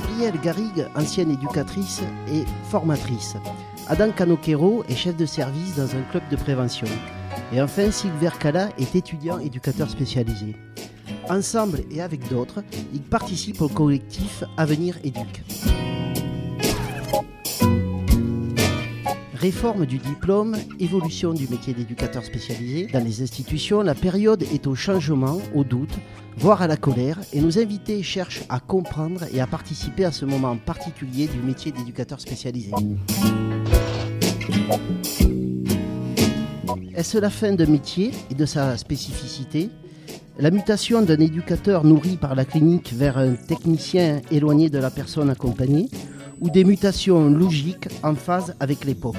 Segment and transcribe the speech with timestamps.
[0.00, 2.00] Gabrielle Garrigue, ancienne éducatrice
[2.32, 3.36] et formatrice.
[3.86, 6.86] Adam Canoquero est chef de service dans un club de prévention.
[7.52, 10.56] Et enfin, Sylvain Cala est étudiant éducateur spécialisé.
[11.28, 12.62] Ensemble et avec d'autres,
[12.94, 15.42] ils participent au collectif Avenir Éduc.
[19.40, 22.88] Réforme du diplôme, évolution du métier d'éducateur spécialisé.
[22.92, 25.94] Dans les institutions, la période est au changement, au doute,
[26.36, 30.26] voire à la colère, et nos invités cherchent à comprendre et à participer à ce
[30.26, 32.70] moment particulier du métier d'éducateur spécialisé.
[36.94, 39.70] Est-ce la fin d'un métier et de sa spécificité?
[40.38, 45.30] La mutation d'un éducateur nourri par la clinique vers un technicien éloigné de la personne
[45.30, 45.88] accompagnée?
[46.40, 49.16] Ou des mutations logiques en phase avec l'époque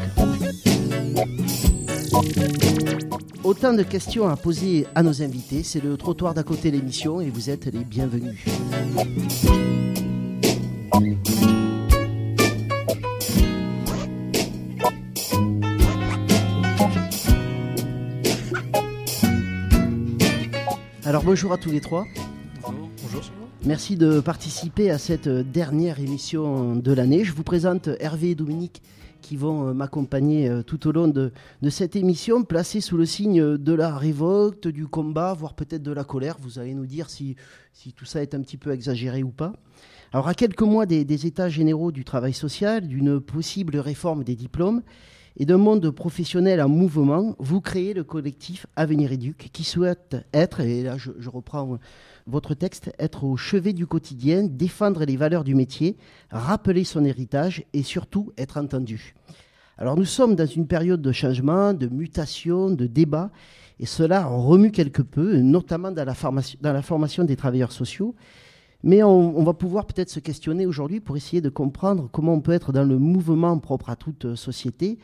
[3.43, 5.63] Autant de questions à poser à nos invités.
[5.63, 8.39] C'est le trottoir d'à côté l'émission et vous êtes les bienvenus.
[21.03, 22.05] Alors bonjour à tous les trois.
[23.63, 27.23] Merci de participer à cette dernière émission de l'année.
[27.23, 28.81] Je vous présente Hervé et Dominique
[29.21, 31.31] qui vont euh, m'accompagner euh, tout au long de,
[31.69, 36.03] cette émission, placée sous le signe de la révolte, du combat, voire peut-être de la
[36.03, 36.37] colère.
[36.39, 37.35] Vous allez nous dire si,
[37.95, 39.53] tout ça est un petit peu exagéré ou pas.
[40.11, 44.81] Alors à quelques mois des états généraux du travail social, d'une possible réforme des diplômes,
[45.37, 50.59] et d'un monde professionnel en mouvement, vous créez le collectif Avenir Éduc qui souhaite être,
[50.61, 51.79] et là je, reprends
[52.27, 55.97] votre texte, être au chevet du quotidien, défendre les valeurs du métier,
[56.29, 59.15] rappeler son héritage et surtout être entendu.
[59.77, 63.31] Alors nous sommes dans une période de changement, de mutation, de débat,
[63.79, 68.13] et cela remue quelque peu, notamment dans la formation des travailleurs sociaux.
[68.83, 72.41] Mais on, on va pouvoir peut-être se questionner aujourd'hui pour essayer de comprendre comment on
[72.41, 74.97] peut être dans le mouvement propre à toute société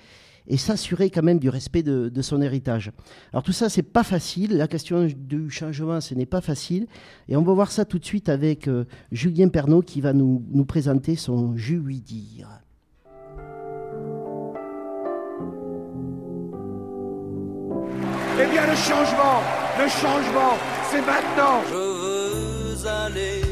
[0.48, 2.92] et s'assurer quand même du respect de, de, son héritage.
[3.34, 4.58] Alors tout ça, c'est pas facile.
[4.58, 6.88] La question du changement, ce n'est pas facile.
[7.28, 10.44] Et on va voir ça tout de suite avec euh, Julien Pernaud qui va nous,
[10.52, 12.50] nous présenter son Je lui dire.
[18.40, 19.42] Eh bien, le changement,
[19.80, 20.54] le changement,
[20.90, 21.62] c'est maintenant.
[21.70, 23.47] Je veux aller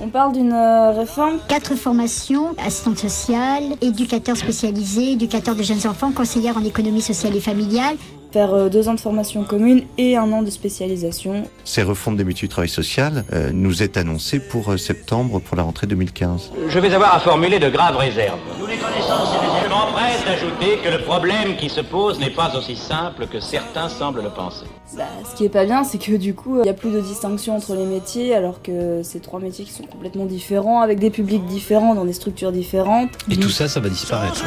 [0.00, 1.38] On parle d'une euh, réforme?
[1.48, 7.40] Quatre formations, assistante sociale, éducateur spécialisé, éducateur de jeunes enfants, conseillère en économie sociale et
[7.40, 7.96] familiale.
[8.32, 11.44] Faire euh, deux ans de formation commune et un an de spécialisation.
[11.64, 15.56] Ces refontes des métiers du travail social euh, nous est annoncées pour euh, septembre, pour
[15.56, 16.52] la rentrée 2015.
[16.68, 18.38] Je vais avoir à formuler de graves réserves.
[18.60, 19.57] Nous les connaissons, ces Je
[19.98, 24.22] m'empresse d'ajouter que le problème qui se pose n'est pas aussi simple que certains semblent
[24.22, 24.66] le penser.
[24.96, 27.00] Bah, ce qui est pas bien, c'est que du coup, il n'y a plus de
[27.00, 31.10] distinction entre les métiers, alors que c'est trois métiers qui sont complètement différents, avec des
[31.10, 33.10] publics différents, dans des structures différentes.
[33.30, 34.44] Et tout ça, ça va disparaître.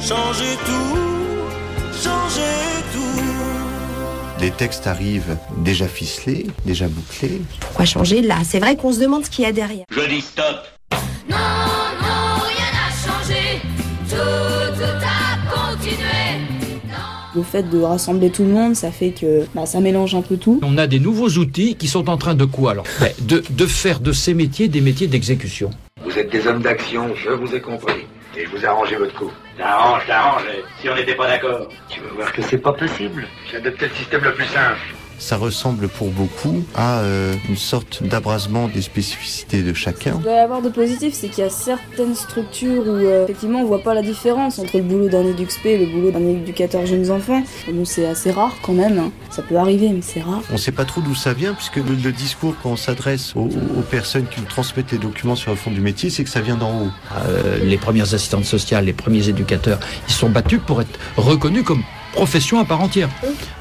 [0.00, 0.96] Changer tout,
[1.92, 2.42] changer tout, changer
[2.92, 4.40] tout.
[4.40, 7.40] Les textes arrivent déjà ficelés, déjà bouclés.
[7.60, 8.22] Pourquoi changer?
[8.22, 9.84] Là C'est vrai qu'on se demande ce qu'il y a derrière.
[9.90, 10.66] Je dis stop.
[11.30, 11.36] Non,
[17.34, 20.36] Le fait de rassembler tout le monde, ça fait que bah, ça mélange un peu
[20.36, 20.60] tout.
[20.62, 22.84] On a des nouveaux outils qui sont en train de quoi alors
[23.20, 25.70] de, de faire de ces métiers des métiers d'exécution.
[26.04, 28.04] Vous êtes des hommes d'action, je vous ai compris.
[28.36, 29.30] Et vous arrangez votre coup.
[29.56, 30.42] T'arranges, t'arranges,
[30.80, 31.68] si on n'était pas d'accord.
[31.88, 34.78] Tu veux voir que c'est pas possible J'ai adopté le système le plus simple.
[35.22, 40.10] Ça ressemble pour beaucoup à euh, une sorte d'abrasement des spécificités de chacun.
[40.10, 43.22] Ce qu'il doit y avoir de positif, c'est qu'il y a certaines structures où euh,
[43.22, 46.26] effectivement on voit pas la différence entre le boulot d'un éduxp et le boulot d'un
[46.26, 47.40] éducateur jeunes enfants.
[47.72, 49.12] Bon, c'est assez rare quand même, hein.
[49.30, 50.42] ça peut arriver, mais c'est rare.
[50.52, 53.48] On sait pas trop d'où ça vient, puisque le, le discours quand on s'adresse aux,
[53.78, 56.40] aux, personnes qui nous transmettent les documents sur le fond du métier, c'est que ça
[56.40, 56.90] vient d'en haut.
[57.28, 59.78] Euh, les premières assistantes sociales, les premiers éducateurs,
[60.08, 63.08] ils sont battus pour être reconnus comme profession à part entière,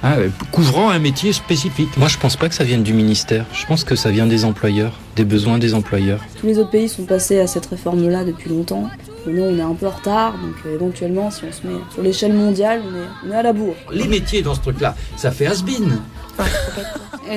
[0.03, 0.15] hein,
[0.51, 1.95] couvrant un métier spécifique.
[1.97, 3.45] Moi, je pense pas que ça vienne du ministère.
[3.53, 6.19] Je pense que ça vient des employeurs, des besoins des employeurs.
[6.39, 8.89] Tous les autres pays sont passés à cette réforme-là depuis longtemps.
[9.27, 12.01] Nous, on est un peu en retard, donc euh, éventuellement, si on se met sur
[12.01, 13.75] l'échelle mondiale, on est, on est à la bourre.
[13.91, 15.99] Les métiers dans ce truc-là, ça fait has-been.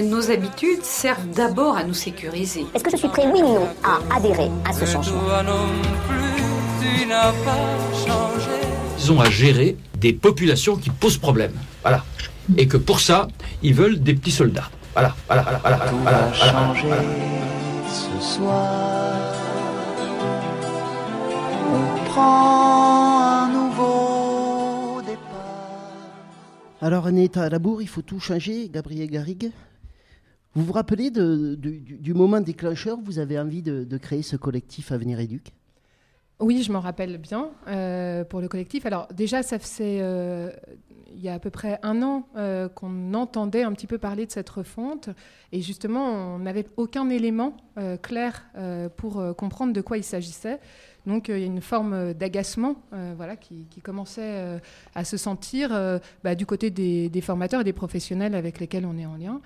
[0.04, 2.64] Nos habitudes servent d'abord à nous sécuriser.
[2.74, 5.66] Est-ce que je suis prêt, oui ou non, à adhérer à ce changement Toi non
[6.08, 6.42] plus,
[6.80, 8.63] tu n'as pas changé.
[9.04, 11.52] Ils ont à gérer des populations qui posent problème.
[11.82, 12.02] Voilà.
[12.56, 13.28] Et que pour ça,
[13.62, 14.70] ils veulent des petits soldats.
[14.94, 15.76] Voilà, voilà, voilà, voilà.
[15.90, 17.02] Tout voilà, va voilà, changer voilà.
[17.86, 19.34] ce soir.
[21.74, 25.92] On prend un nouveau départ.
[26.80, 29.50] Alors on est à la bourre, il faut tout changer, Gabriel Garrigue
[30.54, 33.96] Vous vous rappelez de- de- du, du moment déclencheur où vous avez envie de, de
[33.98, 35.52] créer ce collectif Avenir Éduc?
[36.40, 38.86] Oui, je m'en rappelle bien euh, pour le collectif.
[38.86, 40.50] Alors déjà, ça faisait euh,
[41.14, 44.26] il y a à peu près un an euh, qu'on entendait un petit peu parler
[44.26, 45.10] de cette refonte
[45.52, 47.56] et justement, on n'avait aucun élément
[48.02, 48.46] clair
[48.96, 50.58] pour comprendre de quoi il s'agissait.
[51.06, 52.76] Donc il y a une forme d'agacement
[53.16, 54.60] voilà, qui, commençait
[54.94, 58.98] à se sentir bah, du côté des, des formateurs et des professionnels avec lesquels on
[58.98, 59.40] est en lien.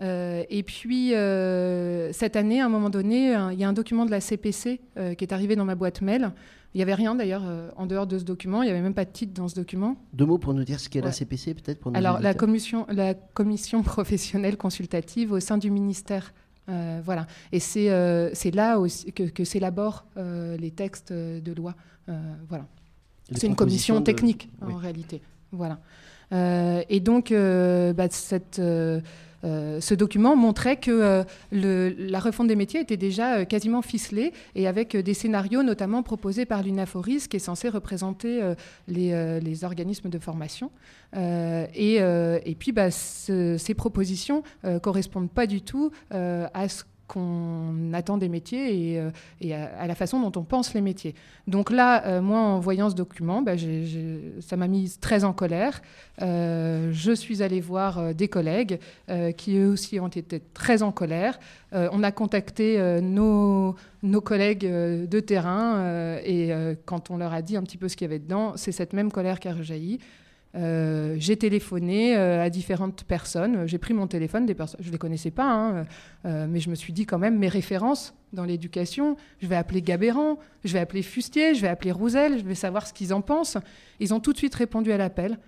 [0.00, 3.72] Euh, et puis, euh, cette année, à un moment donné, un- il y a un
[3.72, 6.30] document de la CPC euh, qui est arrivé dans ma boîte mail.
[6.74, 8.94] Il n'y avait rien d'ailleurs euh, en dehors de ce document, il n'y avait même
[8.94, 9.96] pas de titre dans ce document.
[10.12, 11.10] Deux mots pour nous dire ce qu'est la.
[11.12, 16.32] CPC, peut-être pour Alors, la commission, la commission professionnelle consultative au sein du ministère.
[16.68, 17.26] Euh, voilà.
[17.50, 21.74] Et c'est euh, là aussi que, que s'élaborent euh, les textes euh, de loi.
[22.10, 22.12] Euh,
[22.48, 22.66] voilà.
[23.34, 24.74] C'est une commission de- technique, Oui.
[24.74, 25.22] en réalité.
[25.50, 25.78] Voilà.
[26.32, 28.58] Euh, et donc, euh, bah, cette,
[29.44, 30.90] euh, ce document montrait que
[31.52, 36.02] euh, la refonte des métiers était déjà euh, quasiment ficelée et avec des scénarios notamment
[36.02, 38.40] proposés par l'UNAFORIS qui est censé représenter
[38.88, 40.70] les, organismes de formation.
[41.14, 48.18] Et, puis, bah, ce- ces propositions euh, correspondent pas du tout à ce qu'on attend
[48.18, 51.14] des métiers et, euh, à, la façon dont on pense les métiers.
[51.46, 53.52] Donc là, euh, moi, en voyant ce document, bah,
[54.40, 55.80] ça m'a mise très en colère.
[56.22, 58.78] Euh, je suis allée voir des collègues
[59.36, 61.40] qui eux aussi ont été très en colère.
[61.72, 66.52] On a contacté nos, nos collègues de terrain et
[66.84, 68.92] quand on leur a dit un petit peu ce qu'il y avait dedans, c'est cette
[68.92, 69.98] même colère qui a rejailli.
[70.54, 73.66] Euh, j'ai téléphoné euh, à différentes personnes.
[73.66, 75.86] J'ai pris mon téléphone, des personnes, je ne les connaissais pas, hein,
[76.24, 79.16] euh, mais je me suis dit quand même mes références dans l'éducation.
[79.40, 82.86] Je vais appeler Gabéran, je vais appeler Fustier, je vais appeler Rouzel, je vais savoir
[82.86, 83.58] ce qu'ils en pensent.
[84.00, 85.38] Ils ont tout de suite répondu à l'appel.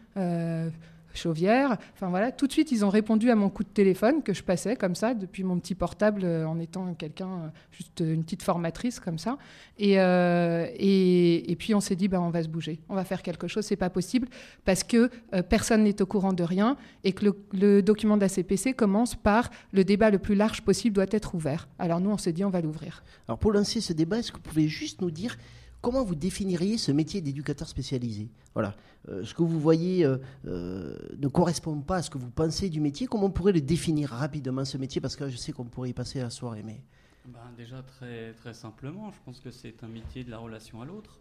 [1.14, 4.32] Chauvière, enfin voilà, tout de suite ils ont répondu à mon coup de téléphone que
[4.32, 8.22] je passais comme ça depuis mon petit portable euh, en étant quelqu'un, euh, juste une
[8.22, 9.38] petite formatrice comme ça.
[9.78, 13.04] Et, euh, et, et puis on s'est dit, ben, on va se bouger, on va
[13.04, 14.28] faire quelque chose, c'est pas possible
[14.64, 15.10] parce que
[15.48, 19.14] personne n'est au courant de rien et que le, le document de la CPC commence
[19.14, 21.68] par le débat le plus large possible doit être ouvert.
[21.78, 23.02] Alors nous on s'est dit, on va l'ouvrir.
[23.28, 25.36] Alors pour lancer ce débat, est-ce que vous pouvez juste nous dire
[25.80, 28.28] comment vous définiriez ce métier d'éducateur spécialisé?
[28.54, 28.74] Voilà,
[29.08, 32.68] Euh, ce que vous voyez euh, euh, ne correspond pas à ce que vous pensez
[32.68, 33.06] du métier.
[33.06, 35.00] Comment on pourrait le définir rapidement ce métier?
[35.00, 36.80] Parce que je sais qu'on pourrait y passer la soirée, mais
[37.26, 41.18] Ben, déjà, très, simplement, je pense que c'est un métier de la relation à l'autre.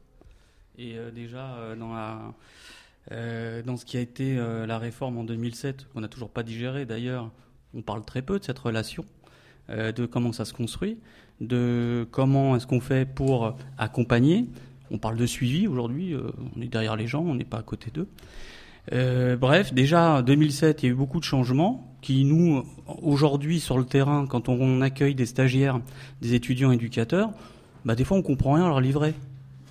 [0.78, 2.34] Et déjà, dans,
[3.10, 7.32] dans ce qui a été la réforme en 2007, qu'on n'a toujours pas digéré d'ailleurs,
[7.74, 9.04] on parle très peu de cette relation,
[9.68, 10.98] de comment ça se construit,
[11.42, 14.48] de comment est-ce qu'on fait pour accompagner.
[14.92, 17.64] On parle de suivi aujourd'hui, euh, on est derrière les gens, on n'est pas à
[17.64, 18.08] côté d'eux.
[18.92, 22.64] Euh, bref, déjà en 2007, il y a eu beaucoup de changements qui nous,
[23.02, 25.80] aujourd'hui sur le terrain, quand on accueille des stagiaires,
[26.22, 27.32] des étudiants éducateurs,
[27.86, 29.14] bah, des fois on comprend rien à leur livret.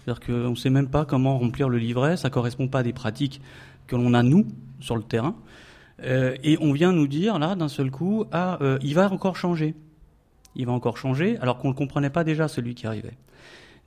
[0.05, 2.93] C'est-à-dire qu'on ne sait même pas comment remplir le livret, ça correspond pas à des
[2.93, 3.41] pratiques
[3.87, 4.47] que l'on a nous
[4.81, 5.35] sur le terrain.
[6.05, 9.75] Euh, et on vient nous dire là d'un seul coup, ah, il va encore changer.
[10.59, 13.17] Il va encore changer, alors qu'on ne le comprenait pas déjà celui qui arrivait.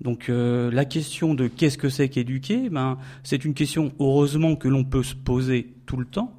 [0.02, 4.68] Donc euh, la question de qu'est-ce que c'est qu'éduquer, ben, c'est une question heureusement que
[4.68, 6.34] l'on peut se poser tout le temps,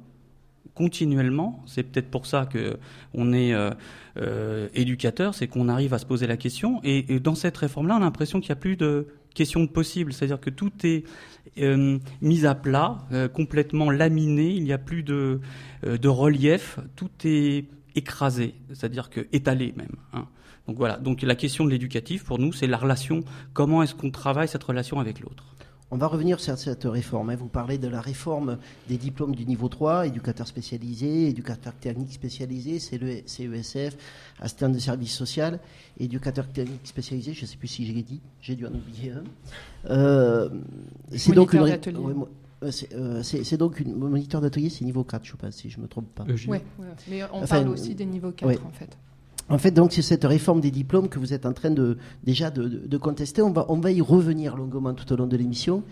[0.73, 1.63] continuellement.
[1.65, 2.77] C'est peut-être pour ça que
[3.13, 3.71] on est euh,
[4.17, 6.81] euh, éducateur, c'est qu'on arrive à se poser la question.
[6.83, 9.69] Et, et dans cette réforme-là, on a l'impression qu'il n'y a plus de question de
[9.69, 11.05] possible, c'est-à-dire que tout est
[12.21, 12.99] mis à plat,
[13.33, 14.51] complètement laminé.
[14.51, 15.39] Il n'y a plus de,
[15.83, 19.95] de relief, tout est écrasé, c'est-à-dire que étalé même.
[20.13, 20.27] hein.
[20.67, 20.97] Donc voilà.
[20.97, 23.23] Donc la question de l'éducatif pour nous, c'est la relation.
[23.53, 25.43] Comment est-ce qu'on travaille cette relation avec l'autre?
[25.91, 27.29] On va revenir sur cette réforme.
[27.29, 27.35] hein.
[27.35, 28.57] Vous parlez de la réforme
[28.89, 33.95] des diplômes du niveau 3, éducateur spécialisé, éducateur technique spécialisé, c'est le CESF,
[34.39, 35.59] assistant de service social,
[35.99, 39.11] éducateur technique spécialisé, je ne sais plus si je l'ai dit, j'ai dû en oublier
[39.11, 39.23] un.
[39.91, 40.49] Euh,
[41.15, 41.61] c'est donc une
[42.63, 45.77] euh, c'est euh, c'est- donc une moniteur d'atelier, c'est niveau 4, je pense, si je
[45.77, 46.23] ne me trompe pas.
[46.23, 46.61] Ouais, ouais.
[47.09, 48.59] Mais on Enfin, parle aussi des niveaux 4 ouais.
[48.65, 48.97] en fait.
[49.49, 52.49] En fait, donc, c'est cette réforme des diplômes que vous êtes en train de, déjà
[52.49, 53.41] de, contester.
[53.41, 55.83] On va, on va y revenir longuement tout au long de l'émission.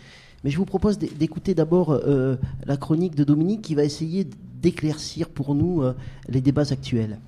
[0.46, 4.26] Mais je vous propose d'é- d'écouter d'abord euh, la chronique de Dominique qui va essayer
[4.62, 5.94] d'éclaircir pour nous euh,
[6.30, 7.20] les débats actuels.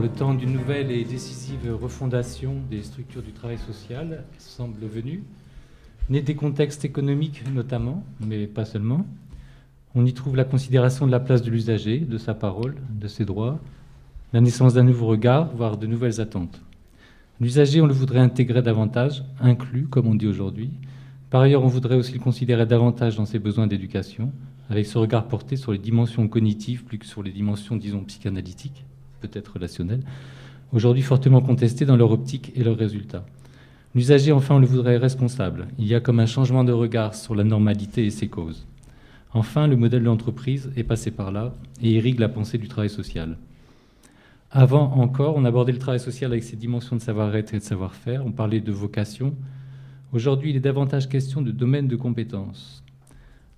[0.00, 5.24] Le temps d'une nouvelle et décisive refondation des structures du travail social semble venu,
[6.08, 9.04] né des contextes économiques notamment, mais pas seulement.
[9.94, 13.26] On y trouve la considération de la place de l'usager, de sa parole, de ses
[13.26, 13.60] droits,
[14.32, 16.62] la naissance d'un nouveau regard, voire de nouvelles attentes.
[17.38, 20.70] L'usager, on le voudrait intégrer davantage, inclus, comme on dit aujourd'hui.
[21.28, 24.32] Par ailleurs, on voudrait aussi le considérer davantage dans ses besoins d'éducation,
[24.70, 28.84] avec ce regard porté sur les dimensions cognitives plus que sur les dimensions, disons, psychanalytiques,
[29.20, 30.02] peut-être relationnelles,
[30.72, 33.24] aujourd'hui fortement contestées dans leur optique et leurs résultats.
[33.94, 35.66] L'usager, enfin, on le voudrait responsable.
[35.78, 38.66] Il y a comme un changement de regard sur la normalité et ses causes.
[39.32, 42.90] Enfin, le modèle de l'entreprise est passé par là et irrigue la pensée du travail
[42.90, 43.36] social.
[44.52, 48.24] Avant encore, on abordait le travail social avec ses dimensions de savoir-être et de savoir-faire,
[48.26, 49.34] on parlait de vocation.
[50.12, 52.82] Aujourd'hui, il est davantage question de domaine de compétences.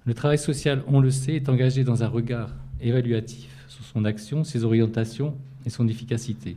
[0.04, 2.50] Le travail social, on le sait, est engagé dans un regard
[2.80, 5.34] évaluatif sur son action, ses orientations
[5.66, 6.56] et son efficacité.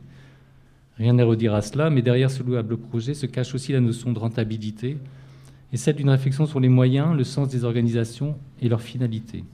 [0.98, 4.12] Rien à redire à cela, mais derrière ce louable projet se cache aussi la notion
[4.12, 4.96] de rentabilité
[5.72, 9.44] et celle d'une réflexion sur les moyens, le sens des organisations et leur finalité.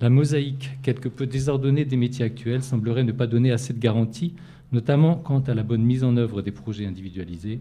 [0.00, 4.34] La mosaïque quelque peu désordonnée des métiers actuels semblerait ne pas donner assez de garanties,
[4.72, 7.60] notamment quant à la bonne mise en œuvre des projets individualisés,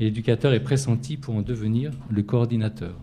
[0.00, 2.96] et l'éducateur est pressenti pour en devenir le coordinateur.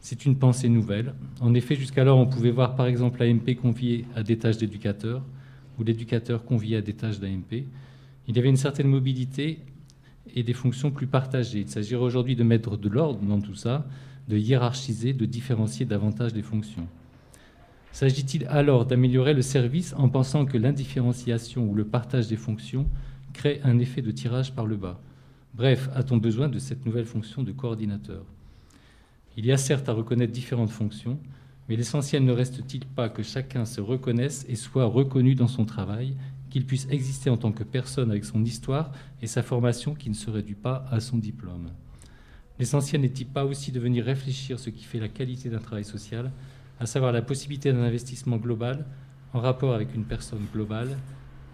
[0.00, 1.12] C'est une pensée nouvelle.
[1.40, 5.22] En effet, jusqu'alors, on pouvait voir par exemple l'AMP convié à des tâches d'éducateur
[5.80, 7.64] ou l'éducateur convié à des tâches d'AMP.
[8.28, 9.60] Il y avait une certaine mobilité
[10.34, 11.60] et des fonctions plus partagées.
[11.60, 13.86] Il s'agirait aujourd'hui de mettre de l'ordre dans tout ça,
[14.28, 16.86] de hiérarchiser, de différencier davantage les fonctions.
[17.92, 22.86] S'agit-il alors d'améliorer le service en pensant que l'indifférenciation ou le partage des fonctions
[23.32, 25.00] crée un effet de tirage par le bas?
[25.54, 28.24] Bref, a-t-on besoin de cette nouvelle fonction de coordinateur?
[29.36, 31.18] Il y a certes à reconnaître différentes fonctions,
[31.70, 36.16] mais l'essentiel ne reste-t-il pas que chacun se reconnaisse et soit reconnu dans son travail,
[36.50, 38.90] qu'il puisse exister en tant que personne avec son histoire
[39.22, 41.70] et sa formation qui ne se réduit pas à son diplôme?
[42.58, 46.32] L'essentiel n'est-il pas aussi de venir réfléchir ce qui fait la qualité d'un travail social
[46.80, 48.84] à savoir la possibilité d'un investissement global
[49.32, 50.98] en rapport avec une personne globale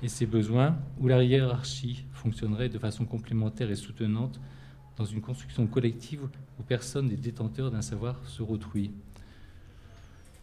[0.02, 4.40] et ses besoins, où la hiérarchie fonctionnerait de façon complémentaire et soutenante
[4.96, 6.23] dans une construction collective
[6.58, 8.92] où personne n'est détenteur d'un savoir sur autrui?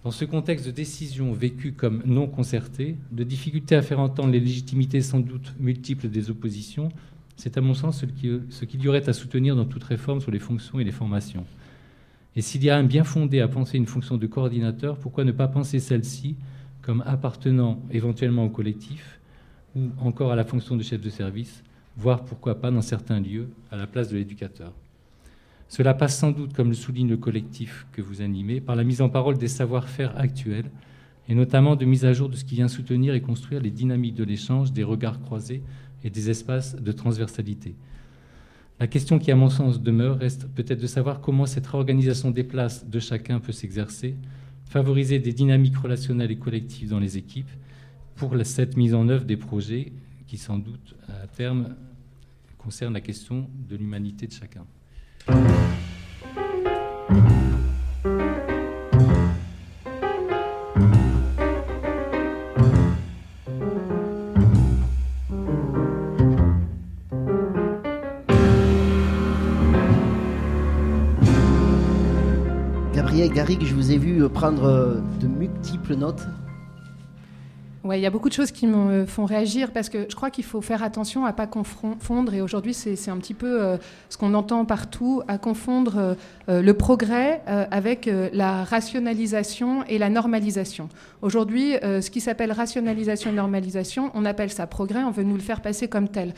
[0.04, 4.42] Dans ce contexte de décision vécue comme non concertée, de difficulté à faire entendre les
[4.42, 6.90] légitimités sans doute multiples des oppositions,
[7.38, 8.04] c'est à mon sens
[8.50, 11.46] ce qu'il y aurait à soutenir dans toute réforme sur les fonctions et les formations.
[12.36, 15.32] Et s'il y a un bien fondé à penser une fonction de coordinateur, pourquoi ne
[15.32, 16.36] pas penser celle-ci
[16.82, 19.22] comme appartenant éventuellement au collectif
[19.74, 21.64] ou encore à la fonction de chef de service,
[21.96, 24.74] voire pourquoi pas dans certains lieux à la place de l'éducateur?
[25.74, 29.02] Cela passe sans doute, comme le souligne le collectif que vous animez, par la mise
[29.02, 30.70] en parole des savoir-faire actuels
[31.28, 34.14] et notamment de mise à jour de ce qui vient soutenir et construire les dynamiques
[34.14, 35.64] de l'échange, des regards croisés
[36.04, 37.74] et des espaces de transversalité.
[38.80, 42.44] La question qui, à mon sens, demeure reste peut-être de savoir comment cette réorganisation des
[42.44, 44.16] places de chacun peut s'exercer,
[44.66, 47.50] favoriser des dynamiques relationnelles et collectives dans les équipes
[48.16, 49.92] pour cette mise en œuvre des projets
[50.28, 51.76] qui, sans doute, à terme,
[52.60, 54.68] concernent la question de l'humanité de chacun.
[73.34, 76.28] Garrigue, je vous ai vu prendre euh, de multiples notes.
[77.84, 80.30] Ouais, il y a beaucoup de choses qui me font réagir parce que je crois
[80.30, 84.18] qu'il faut faire attention à pas confondre et aujourd'hui c'est un petit peu euh, ce
[84.18, 86.16] qu'on entend partout à confondre
[86.48, 90.88] euh, le progrès avec la rationalisation et la normalisation.
[91.22, 95.42] Aujourd'hui, ce qui s'appelle rationalisation et normalisation, on appelle ça progrès, on veut nous le
[95.42, 96.34] faire passer comme tel.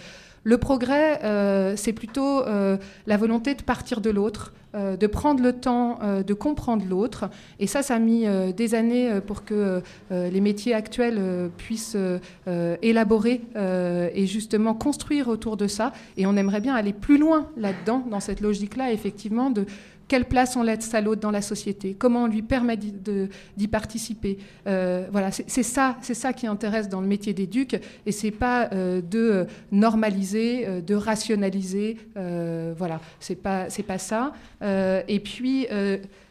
[0.47, 5.41] Le progrès, euh, c'est plutôt euh, la volonté de partir de l'autre, euh, de prendre
[5.41, 7.31] le temps de comprendre l'autre.
[7.59, 8.25] Et ça, ça a mis
[8.55, 11.97] des années pour que les métiers actuels puissent
[12.81, 15.93] élaborer et justement construire autour de ça.
[16.17, 19.65] Et on aimerait bien aller plus loin là-dedans, dans cette logique-là, effectivement, de
[20.07, 24.37] quelle place on laisse à l'autre dans la société, comment on lui permet d'y participer.
[24.67, 28.69] Euh, voilà, c'est ça, c'est ça qui intéresse dans le métier d'éduc, et c'est pas
[28.71, 31.97] euh, de normaliser, euh, de rationaliser.
[32.15, 34.33] voilà, c'est pas c'est pas ça.
[34.61, 35.67] et puis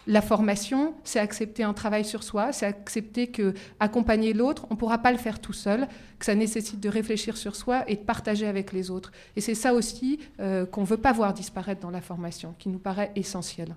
[0.07, 4.79] la formation, c'est accepter un travail sur soi, c'est accepter que accompagner l'autre, on ne
[4.79, 5.87] pourra pas le faire tout seul,
[6.19, 9.13] que ça nécessite de réfléchir sur soi et de partager avec les autres.
[9.37, 12.69] Et c'est ça aussi euh, qu'on ne veut pas voir disparaître dans la formation, qui
[12.69, 13.75] nous paraît essentiel.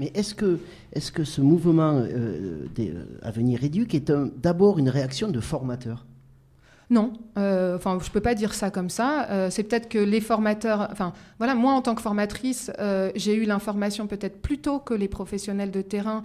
[0.00, 0.58] Mais est-ce que,
[0.92, 6.06] est que ce mouvement euh, euh, Avenir Éduc est d'abord une réaction de formateurs
[6.90, 9.28] Non, euh, enfin, je peux pas dire ça comme ça.
[9.30, 10.92] Euh, c'est peut-être que les formateurs,
[11.38, 15.06] voilà, moi en tant que formatrice, euh, j'ai eu l'information peut-être plus tôt que les
[15.06, 16.22] professionnels de terrain,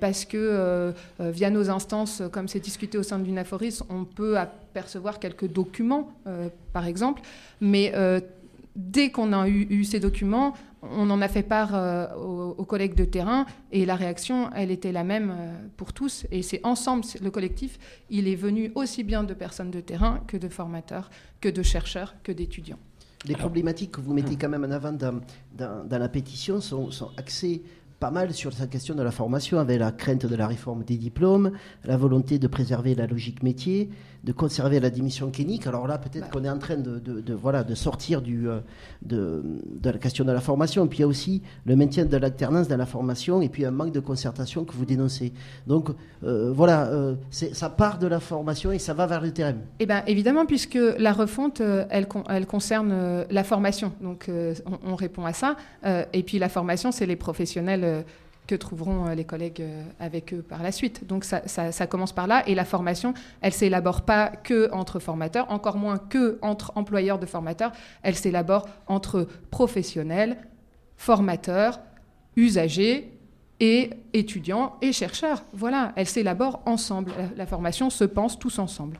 [0.00, 5.20] parce que via nos instances, comme c'est discuté au sein d'une Aforis, on peut apercevoir
[5.20, 6.10] quelques documents,
[6.72, 7.22] par exemple,
[7.60, 7.92] mais
[8.76, 12.64] dès qu'on a eu, eu ces documents, on en a fait part euh, aux, aux
[12.64, 16.26] collègues de terrain et la réaction, elle était la même euh, pour tous.
[16.30, 17.78] Et c'est ensemble, le collectif,
[18.10, 21.10] il est venu aussi bien de personnes de terrain que de formateurs,
[21.40, 22.78] que de chercheurs, que d'étudiants.
[23.24, 25.20] Les problématiques que vous mettez quand même en avant dans,
[25.56, 27.62] dans- dans la pétition sont, sont axées
[28.02, 30.96] pas mal sur cette question de la formation, avec la crainte de la réforme des
[30.96, 31.52] diplômes,
[31.84, 33.90] la volonté de préserver la logique métier,
[34.24, 35.68] de conserver la dimension clinique.
[35.68, 38.58] Alors là, peut-être qu'on est en train de, de- de, voilà, de sortir du, euh,
[39.02, 39.42] de,
[39.84, 40.84] de la question de la formation.
[40.84, 43.64] Et puis il y a aussi le maintien de l'alternance dans la formation et puis
[43.64, 45.32] un manque de concertation que vous dénoncez.
[45.68, 45.90] Donc
[46.24, 49.54] euh, voilà, euh, ça part de la formation et ça va vers le terrain.
[49.78, 53.92] Eh bien, évidemment, puisque la refonte, elle, con- elle concerne la formation.
[54.00, 55.56] Donc, euh, on, on répond à ça.
[56.12, 57.84] Et puis, la formation, c'est les professionnels
[58.46, 61.06] que trouveront euh, les collègues euh, avec eux par la suite.
[61.06, 62.42] Donc, ça, commence par là.
[62.48, 67.26] Et la formation, elle s'élabore pas que entre formateurs, encore moins que entre employeurs de
[67.26, 67.72] formateurs.
[68.02, 70.36] Elle s'élabore entre professionnels,
[70.96, 71.80] formateurs,
[72.36, 73.12] usagers
[73.60, 75.44] et étudiants et chercheurs.
[75.52, 77.12] Voilà, elle s'élabore ensemble.
[77.36, 78.98] La, formation se pense tous ensemble.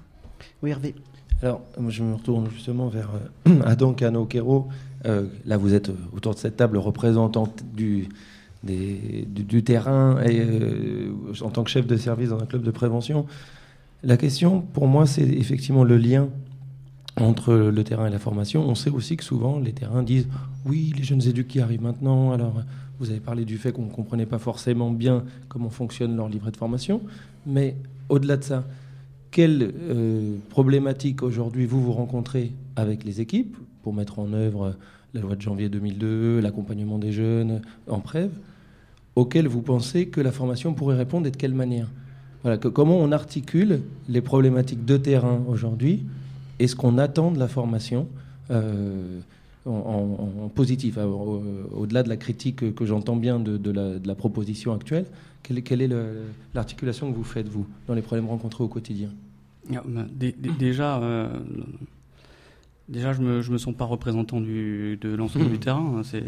[0.62, 0.94] Oui, Hervé.
[1.42, 3.10] Alors, moi, je me retourne justement vers
[3.48, 4.68] euh, Adam Cano-Quero.
[5.06, 8.08] Euh, là, vous êtes euh, autour de cette table représentante du,
[8.64, 13.26] du, terrain et euh, en tant que chef de service dans un club de prévention.
[14.02, 16.28] La question, pour moi, c'est effectivement le lien
[17.20, 18.68] entre le terrain et la formation.
[18.68, 20.28] On sait aussi que souvent, les terrains disent
[20.66, 22.32] oui, les jeunes éduques qui arrivent maintenant.
[22.32, 22.62] Alors,
[22.98, 26.50] vous avez parlé du fait qu'on ne comprenait pas forcément bien comment fonctionne leur livret
[26.50, 27.00] de formation.
[27.46, 27.76] Mais
[28.08, 28.64] au-delà de ça,
[29.30, 34.76] quelles euh, problématiques aujourd'hui vous vous rencontrez avec les équipes pour mettre en œuvre
[35.14, 38.30] la loi de janvier 2002, l'accompagnement des jeunes en prêve,
[39.16, 41.88] auxquelles vous pensez que la formation pourrait répondre et de quelle manière
[42.42, 46.02] voilà, que, Comment on articule les problématiques de terrain aujourd'hui
[46.58, 48.08] et ce qu'on attend de la formation
[48.50, 49.20] euh,
[49.64, 51.42] en, en- en positif, hein, au-
[51.76, 55.04] au-delà de la critique que j'entends bien de, de la, de la proposition actuelle,
[55.44, 55.90] quelle, quelle est
[56.54, 59.10] l'articulation que vous faites, vous, dans les problèmes rencontrés au quotidien
[59.74, 61.28] Ah, bah, dé- dé- déjà, euh,
[62.88, 65.94] déjà, je me, je me sens pas représentant du, de l'ensemble du terrain.
[65.98, 66.24] hein, C'est,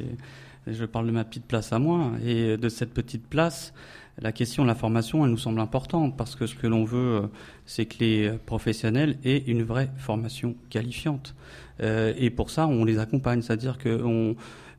[0.66, 3.72] je parle de ma petite place à moi et de cette petite place.
[4.20, 7.22] La question de la formation, elle nous semble importante parce que ce que l'on veut,
[7.22, 7.26] euh,
[7.66, 11.34] c'est que les professionnels aient une vraie formation qualifiante.
[11.80, 14.36] Euh, et pour ça, on les accompagne, c'est-à-dire qu'on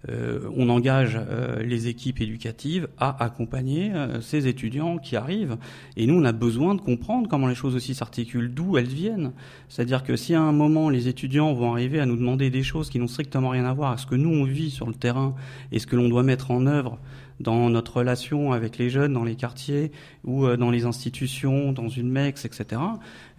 [0.09, 5.57] euh, on engage euh, les équipes éducatives à accompagner euh, ces étudiants qui arrivent.
[5.97, 9.31] Et nous, on a besoin de comprendre comment les choses aussi s'articulent, d'où elles viennent.
[9.69, 12.89] C'est-à-dire que si à un moment les étudiants vont arriver à nous demander des choses
[12.89, 15.35] qui n'ont strictement rien à voir avec ce que nous on vit sur le terrain
[15.71, 16.99] et ce que l'on doit mettre en œuvre
[17.39, 19.91] dans notre relation avec les jeunes, dans les quartiers
[20.23, 22.81] ou euh, dans les institutions, dans une MEX, etc.,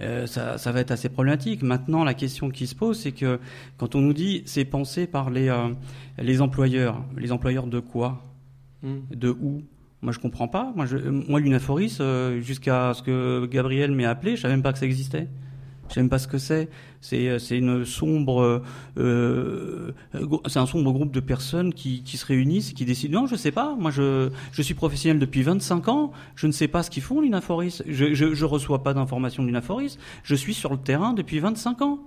[0.00, 1.62] euh, ça, ça va être assez problématique.
[1.62, 3.38] Maintenant, la question qui se pose, c'est que
[3.78, 5.68] quand on nous dit c'est pensé par les, euh,
[6.18, 8.22] les employeurs, les employeurs de quoi?
[9.10, 9.62] De où?
[10.02, 10.72] Moi, je comprends pas.
[10.76, 14.72] Moi, je, moi l'Unaforis, euh, jusqu'à ce que Gabriel m'ait appelé, je savais même pas
[14.72, 15.26] que ça existait.
[15.88, 16.68] Je sais pas ce que c'est.
[17.00, 18.62] C'est euh, c'est une sombre, euh,
[18.98, 19.92] euh,
[20.46, 23.20] c'est un sombre groupe de personnes qui, qui se réunissent, et qui décident.
[23.20, 23.74] Non, je sais pas.
[23.76, 26.12] Moi, je je suis professionnel depuis 25 ans.
[26.34, 27.82] Je ne sais pas ce qu'ils font l'Unaforis.
[27.86, 29.56] Je, je je reçois pas d'informations de.
[30.22, 32.00] Je suis sur le terrain depuis 25 ans.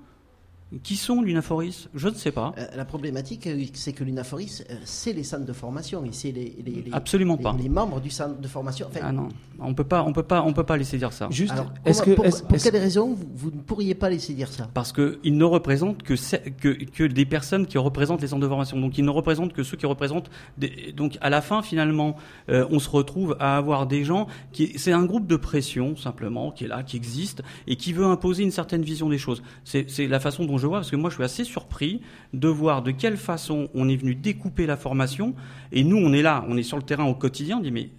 [0.83, 1.89] Qui sont l'Unaforis?
[1.95, 2.53] Je ne sais pas.
[2.59, 6.31] Euh, la problématique, euh, c'est que l'UNAFORIS, euh, c'est les centres de formation et c'est
[6.31, 7.55] les, les- les- Absolument les- pas.
[7.59, 8.85] les membres du centre de formation.
[8.87, 9.29] Enfin, Ah non,
[9.59, 11.27] on peut pas, on peut pas, on peut pas laisser dire ça.
[11.31, 13.95] Juste, alors, est-ce comment- que- pour, est-ce- pour est-ce- quelle raison vous, vous ne pourriez
[13.95, 14.69] pas laisser dire ça?
[14.71, 16.13] Parce qu'ils ne représentent que,
[16.51, 18.79] que, que des personnes qui représentent les centres de formation.
[18.79, 20.29] Donc ils ne représentent que ceux qui représentent.
[20.59, 22.15] Des, donc à la fin, finalement,
[22.49, 24.77] euh, on se retrouve à avoir des gens qui.
[24.77, 28.43] C'est un groupe de pression, simplement, qui est là, qui existe, et qui veut imposer
[28.43, 29.41] une certaine vision des choses.
[29.63, 32.01] C'est c'est la façon dont je vois, parce que moi je suis assez surpris
[32.33, 35.33] de voir de quelle façon on est venu découper la formation.
[35.71, 37.89] Et nous, on est là, on est sur le terrain au quotidien, on dit mais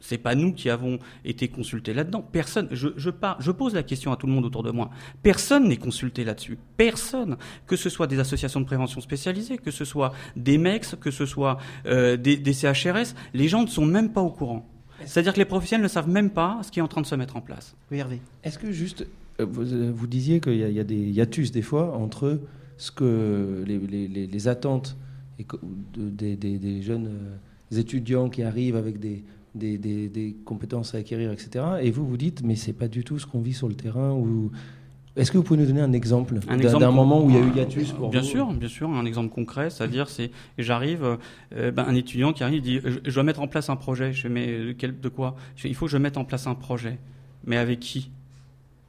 [0.00, 2.20] c'est pas nous qui avons été consultés là-dedans.
[2.20, 2.68] Personne.
[2.72, 4.90] Je, je, pars, je pose la question à tout le monde autour de moi.
[5.22, 6.58] Personne n'est consulté là-dessus.
[6.76, 7.36] Personne.
[7.66, 11.24] Que ce soit des associations de prévention spécialisées, que ce soit des MEX, que ce
[11.24, 14.68] soit euh, des, des CHRS, les gens ne sont même pas au courant.
[15.04, 17.14] C'est-à-dire que les professionnels ne savent même pas ce qui est en train de se
[17.14, 17.74] mettre en place.
[17.90, 18.20] Oui, Hervé.
[18.44, 19.06] Est-ce que juste,
[19.44, 22.40] vous, euh, vous disiez qu'il y, a- il y a des hiatus des fois entre
[22.76, 24.96] ce que les, les- les- les attentes
[25.96, 29.24] des, des- des jeunes euh, étudiants qui arrivent avec des,
[29.54, 31.64] des, des- des compétences à acquérir, etc.
[31.82, 34.12] Et vous, vous dites, mais c'est pas du tout ce qu'on vit sur le terrain.
[34.12, 34.50] Ou
[35.16, 37.42] Est-ce que vous pouvez nous donner un exemple Un d'un- moment où il y a
[37.42, 38.26] eu hiatus pour Bien vous?
[38.26, 41.18] sûr, bien sûr, un exemple concret, c'est-à-dire c'est j'arrive,
[41.54, 43.76] euh, ben, un étudiant qui arrive il dit je, je dois mettre en place un
[43.76, 44.12] projet.
[44.12, 45.36] Je mais de, quel- de quoi?
[45.56, 46.98] Je Il faut que je mette en place un projet,
[47.46, 48.10] mais avec qui?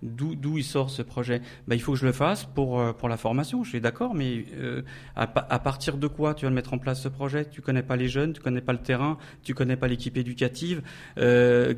[0.05, 3.07] D'où il sort ce projet ben, Il faut que je le fasse pour, euh, pour
[3.07, 3.63] la formation.
[3.63, 4.81] Je suis d'accord, mais euh,
[5.15, 7.45] à, pa- à partir de quoi tu vas mettre en place ce projet?
[7.49, 10.81] Tu connais pas les jeunes, tu connais pas le terrain, tu connais pas l'équipe éducative,
[11.17, 11.73] euh,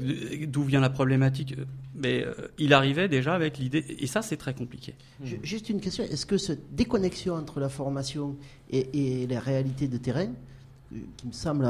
[0.48, 1.56] d'où vient la problématique?
[1.94, 2.26] Mais
[2.58, 4.96] il arrivait déjà avec l'idée, et ça c'est très compliqué.
[5.24, 8.36] Ju- Juste une question, est-ce que cette déconnexion entre la formation
[8.72, 10.30] et, et les réalités de terrain,
[11.18, 11.66] qui me semble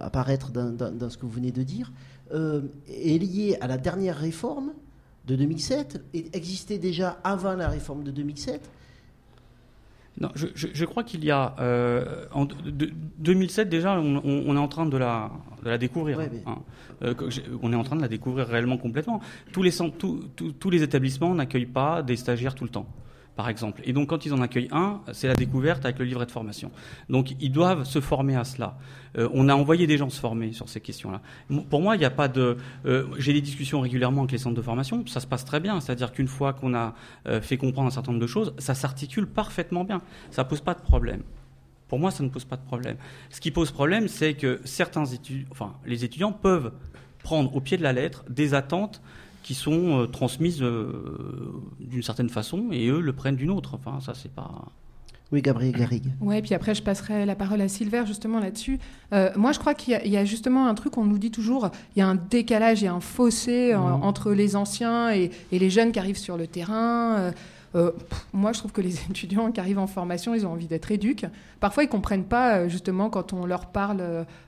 [0.00, 1.92] apparaître dans, ce que vous venez de dire,
[2.32, 4.72] est liée à la dernière réforme
[5.26, 8.68] de 2007 et existait déjà avant la réforme de 2007
[10.20, 14.16] Non, je, je- je crois qu'il y a euh, en de- de- 2007 déjà, on,
[14.16, 15.30] on- on est en train de la,
[15.64, 16.18] de la découvrir.
[16.18, 16.58] Ouais, mais- hein.
[17.02, 17.14] Euh,
[17.62, 19.20] on est en train de la découvrir réellement complètement.
[19.52, 19.96] Tous les centres-
[20.36, 22.86] tous les établissements n'accueillent pas des stagiaires tout le temps.
[23.34, 23.80] Par exemple.
[23.84, 26.70] Et donc, quand ils en accueillent un, c'est la découverte avec le livret de formation.
[27.08, 28.76] Donc, ils doivent se former à cela.
[29.16, 31.22] Euh, on a envoyé des gens se former sur ces questions-là.
[31.70, 32.58] Pour moi, il n'y a pas de.
[32.84, 35.02] euh, J'ai des discussions régulièrement avec les centres de formation.
[35.06, 35.80] Ça se passe très bien.
[35.80, 36.94] C'est-à-dire qu'une fois qu'on a
[37.26, 40.02] euh, fait comprendre un certain nombre de choses, ça s'articule parfaitement bien.
[40.30, 41.22] Ça pose pas de problème.
[41.88, 42.96] Pour moi, ça ne pose pas de problème.
[43.30, 46.72] Ce qui pose problème, c'est que certains étudiants, enfin, les étudiants peuvent
[47.22, 49.00] prendre au pied de la lettre des attentes
[49.42, 53.74] qui sont euh, transmises euh, d'une certaine façon et eux le prennent d'une autre.
[53.74, 54.66] Enfin, ça, c'est pas.
[55.32, 56.12] Oui, Gabriel Garrigue.
[56.20, 58.78] Ouais, puis après, je passerai la parole à Silver justement là-dessus.
[59.14, 61.16] Euh, moi, je crois qu'il y, a- il y a justement un truc, on nous
[61.18, 63.80] dit toujours, il y a un décalage, il y a un fossé Mhm.
[64.02, 67.16] entre les anciens et, et les jeunes qui arrivent sur le terrain.
[67.18, 67.32] Euh,
[67.74, 70.66] euh, pff, moi, je trouve que les étudiants qui arrivent en formation, ils ont envie
[70.66, 71.26] d'être éduques.
[71.60, 74.02] Parfois, ils comprennent pas, euh, justement, quand on leur parle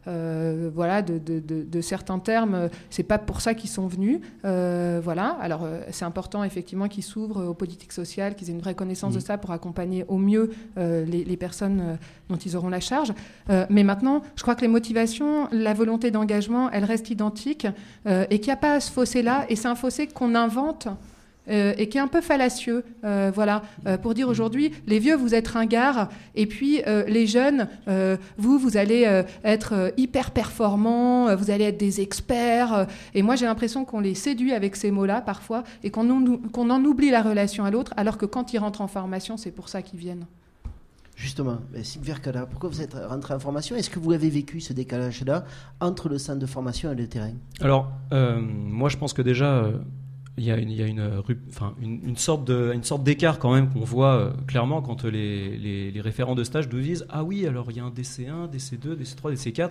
[0.08, 4.20] euh, voilà, de, de- de- de certains termes, c'est pas pour ça qu'ils sont venus.
[4.44, 5.36] Euh, voilà.
[5.40, 9.20] Alors, c'est important, effectivement, qu'ils s'ouvrent aux politiques sociales, qu'ils aient une vraie connaissance de
[9.20, 13.12] ça pour accompagner au mieux les, les personnes dont ils auront la charge.
[13.70, 17.66] Mais maintenant, je crois que les motivations, la volonté d'engagement, elles restent identiques
[18.06, 19.46] et qu'il n'y a pas ce fossé-là.
[19.48, 20.88] Et c'est un fossé qu'on invente.
[21.48, 25.14] Euh, et qui est un peu fallacieux, euh, voilà, euh, pour dire aujourd'hui, les vieux,
[25.14, 29.90] vous êtes ringards, et puis euh, les jeunes, euh, vous, vous allez euh, être euh,
[29.96, 34.14] hyper performants, euh, vous allez être des experts, euh, et moi j'ai l'impression qu'on les
[34.14, 38.26] séduit avec ces mots-là parfois, et qu'on en, oublie la relation à l'autre, alors que
[38.26, 40.26] quand ils rentrent en formation, c'est pour ça qu'ils viennent.
[41.16, 43.76] Justement, ben, Sylvie Cala, pourquoi vous êtes rentré en formation?
[43.76, 45.44] Est-ce que vous avez vécu ce décalage-là
[45.80, 47.30] entre le centre de formation et le terrain?
[47.60, 49.78] Alors, euh, moi, je pense que déjà, euh,
[50.36, 51.22] il y a a une,
[51.80, 56.00] une, sorte de, sorte d'écart quand même qu'on voit euh, clairement quand euh, les, les,
[56.00, 59.34] référents de stage nous disent ah oui, alors il y a un DC1, DC2, DC3,
[59.34, 59.70] DC4.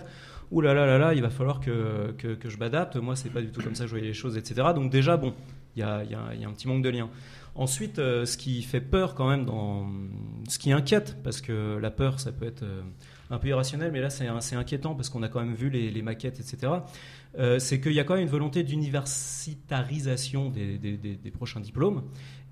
[0.50, 2.96] Ouh là là là là, il va falloir que, que, que je m'adapte.
[2.96, 4.68] Moi, c'est pas du tout comme ça que je voyais les choses, etc.
[4.74, 5.34] Donc déjà, bon,
[5.76, 7.10] il y a, y a- un petit manque de lien.
[7.54, 9.86] Ensuite, euh, ce qui fait peur quand même, dans,
[10.48, 12.82] ce qui inquiète, parce que la peur, ça peut être euh,
[13.30, 16.40] un peu irrationnel, mais là, c'est inquiétant parce qu'on a quand même vu les maquettes,
[16.40, 16.72] etc.
[17.38, 22.02] Euh, c'est qu'il y a quand même une volonté d'universitarisation des, prochains diplômes.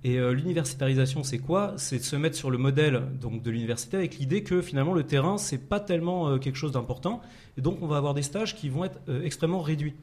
[0.04, 1.74] Et euh, l'universitarisation, c'est quoi?
[1.76, 5.04] C'est de se mettre sur le modèle donc, de l'université avec l'idée que finalement le
[5.04, 7.20] terrain, c'est pas tellement euh, quelque chose d'important.
[7.56, 9.94] Et donc, on va avoir des stages qui vont être extrêmement réduits.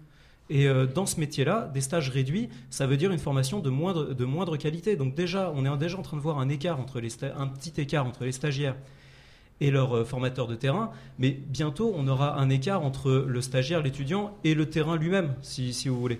[0.52, 4.26] Et dans ce métier-là, des stages réduits, ça veut dire une formation de moindre, de
[4.26, 4.96] moindre qualité.
[4.96, 7.80] Donc déjà, on est déjà en train de voir un écart entre les un petit
[7.80, 8.76] écart entre les stagiaires
[9.62, 13.82] et leurs euh, formateurs de terrain, mais bientôt on aura un écart entre le stagiaire,
[13.82, 16.20] l'étudiant et le terrain lui-même, si, si vous voulez.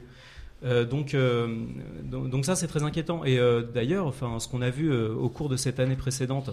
[0.66, 1.66] Euh, donc, euh,
[2.04, 3.24] donc, donc ça c'est très inquiétant.
[3.24, 3.40] Et
[3.74, 6.52] d'ailleurs, enfin, ce qu'on a vu au cours de cette année précédente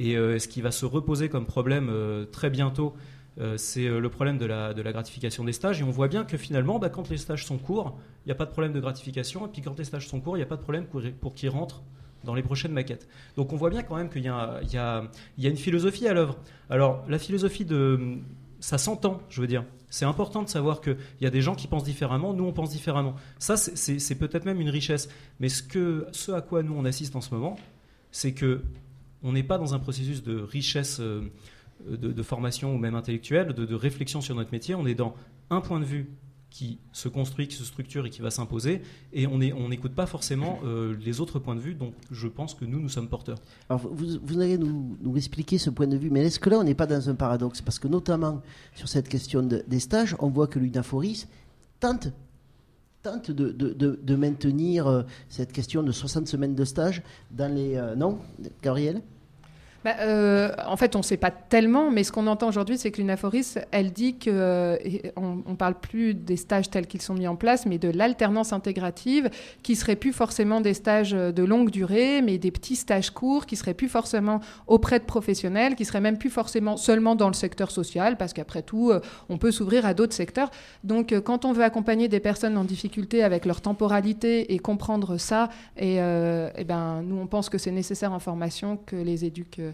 [0.00, 1.88] et ce qui va se reposer comme problème
[2.32, 2.94] très bientôt,
[3.56, 5.80] c'est le problème de la, de la gratification des stages.
[5.80, 8.34] Et on voit bien que finalement, bah, quand les stages sont courts, il n'y a
[8.34, 9.46] pas de problème de gratification.
[9.46, 11.34] Et puis quand les stages sont courts, il n'y a pas de problème pour, pour
[11.34, 11.84] qu'ils rentrent
[12.24, 13.08] dans les prochaines maquettes.
[13.36, 16.36] Donc on voit bien quand même qu'il y, a- une philosophie à l'œuvre.
[16.70, 18.18] Alors la philosophie de...
[18.60, 19.64] Ça s'entend, je veux dire.
[19.90, 22.70] C'est important de savoir qu'il y a des gens qui pensent différemment, nous on pense
[22.70, 23.14] différemment.
[23.38, 25.08] Ça, c'est- peut-être même une richesse.
[25.38, 27.56] Mais ce, que, à quoi nous on assiste en ce moment,
[28.10, 28.62] c'est que
[29.22, 31.30] on n'est pas dans un processus de richesse euh,
[31.88, 34.74] de, formation ou même intellectuelle, de réflexion sur notre métier.
[34.74, 35.14] On est dans
[35.50, 36.10] un point de vue
[36.54, 38.80] qui se construit, qui se structure et qui va s'imposer,
[39.12, 41.74] et on est- on n'écoute pas forcément euh, les autres points de vue.
[41.74, 43.38] Dont je pense que nous, nous sommes porteurs.
[43.68, 46.58] Alors, vous, vous allez nous, nous expliquer ce point de vue, mais est-ce que là,
[46.60, 47.60] on n'est pas dans un paradoxe?
[47.60, 48.40] Parce que notamment
[48.76, 51.26] sur cette question de- des stages, on voit que l'UNAFORIS
[51.80, 52.12] tente,
[53.02, 57.52] tente de, de- de- de maintenir euh, cette question de 60 semaines de stage dans
[57.52, 57.74] les...
[57.74, 58.20] euh, non,
[58.62, 59.02] Gabriel?
[59.84, 62.90] Bah, euh, en fait, on ne sait pas tellement, mais ce qu'on entend aujourd'hui, c'est
[62.90, 67.36] que l'UNAFORIS, elle dit qu'on ne parle plus des stages tels qu'ils sont mis en
[67.36, 69.28] place, mais de l'alternance intégrative,
[69.62, 73.56] qui serait plus forcément des stages de longue durée, mais des petits stages courts, qui
[73.56, 77.70] seraient plus forcément auprès de professionnels, qui seraient même plus forcément seulement dans le secteur
[77.70, 80.50] social, parce qu'après tout, euh, on peut s'ouvrir à d'autres secteurs.
[80.82, 85.18] Donc, euh, quand on veut accompagner des personnes en difficulté avec leur temporalité et comprendre
[85.18, 89.26] ça, et, euh, eh ben, nous, on pense que c'est nécessaire en formation que les
[89.26, 89.72] éduques euh,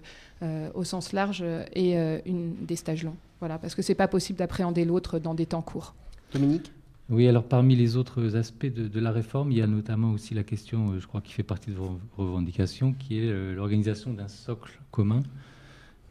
[0.75, 3.17] au sens large et euh, une, des stages longs.
[3.41, 5.95] Voilà, parce que c'est pas possible d'appréhender l'autre dans des temps courts.
[6.33, 6.73] Dominique?
[7.09, 10.33] Oui, alors parmi les autres aspects de, de, la réforme, il y a notamment aussi
[10.33, 14.13] la question, euh, je crois, qui fait partie de vos revendications, qui est euh, l'organisation
[14.13, 15.23] d'un socle commun,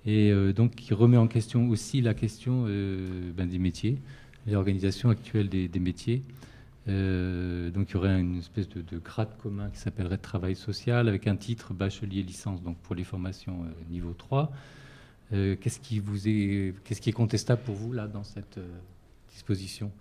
[0.05, 3.97] et euh, donc qui remet en question aussi la question euh, ben, des métiers,
[4.47, 6.23] l'organisation actuelle des, des métiers.
[6.89, 11.07] Euh, donc il y aurait une espèce de, de grade commun qui s'appellerait travail social
[11.07, 14.51] avec un titre bachelier licence donc pour les formations euh, niveau 3.
[15.31, 18.59] Euh, qu'est-ce qui vous est qu'est-ce qui est contestable pour vous là dans cette
[19.31, 19.91] disposition?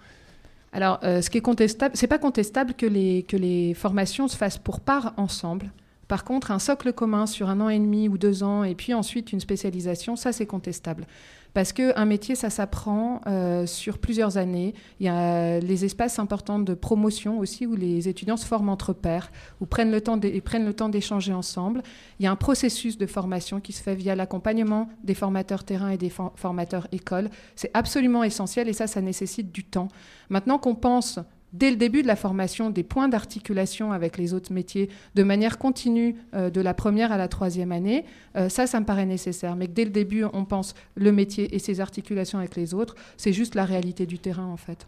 [0.73, 4.59] Alors ce qui est contestable, c'est pas contestable que les que les formations se fassent
[4.59, 5.71] pour part ensemble.
[6.09, 8.95] Par contre, un socle commun sur un an et demi ou deux ans, et puis
[8.95, 11.07] ensuite une spécialisation, ça c'est contestable.
[11.55, 14.75] Parce qu'un métier, ça s'apprend euh, sur plusieurs années.
[15.01, 18.93] Il y a les espaces importants de promotion aussi, où les étudiants se forment entre
[18.93, 21.83] pairs, ou prennent le temps d'échanger ensemble.
[22.21, 25.91] Il y a un processus de formation qui se fait via l'accompagnement des formateurs terrain
[25.91, 27.31] et des for formateurs écoles.
[27.57, 29.89] C'est absolument essentiel, et ça, ça nécessite du temps.
[30.29, 31.19] Maintenant qu'on pense
[31.53, 35.59] dès le début de la formation des points d'articulation avec les autres métiers de manière
[35.59, 38.05] continue euh, de la première à la troisième année,
[38.37, 39.57] euh, ça, ça me paraît nécessaire.
[39.57, 42.95] Mais que dès le début, on pense le métier et ses articulations avec les autres,
[43.17, 44.87] c'est juste la réalité du terrain, en fait.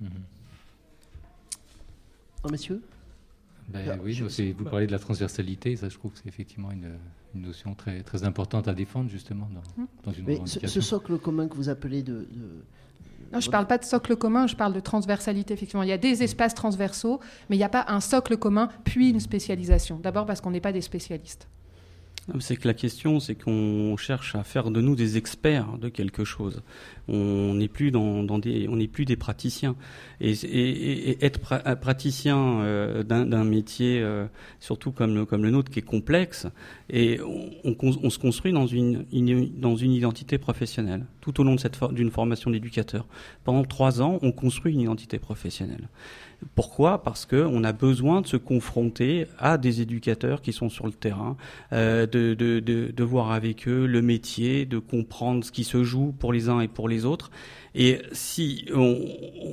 [0.00, 0.06] Mmh.
[2.44, 2.82] Oh, monsieur?
[3.68, 4.20] Ben, ah, Oui,
[4.58, 6.90] vous parlez de la transversalité, ça je trouve que c'est effectivement une,
[7.34, 9.86] une, notion très, très importante à défendre justement dans, mmh.
[10.02, 12.64] dans une Mais ce, ce, socle commun que vous appelez de, de
[13.32, 15.82] non, je ne parle pas de socle commun, je parle de transversalité, effectivement.
[15.82, 19.10] Il y a des espaces transversaux, mais il n'y a pas un socle commun, puis
[19.10, 19.98] une spécialisation.
[19.98, 21.48] D'abord parce qu'on n'est pas des spécialistes.
[22.40, 26.24] C'est que la question, c'est qu'on cherche à faire de nous des experts de quelque
[26.24, 26.62] chose.
[27.06, 29.76] On n'est plus dans, des, on n'est plus des praticiens.
[30.20, 34.26] Et, être pra praticien euh, d'un métier, euh,
[34.58, 36.46] surtout comme le, nôtre, qui est complexe,
[36.88, 37.20] et
[37.64, 41.56] on, se construit dans une, identité professionnelle tout au long
[41.92, 43.06] d'une formation d'éducateur.
[43.44, 45.88] Pendant trois ans, on construit une identité professionnelle.
[46.54, 47.02] Pourquoi?
[47.02, 51.36] Parce qu'on a besoin de se confronter à des éducateurs qui sont sur le terrain,
[51.72, 55.84] euh, de, de, de, de, voir avec eux le métier, de comprendre ce qui se
[55.84, 57.30] joue pour les uns et pour les autres.
[57.74, 58.98] Et si on,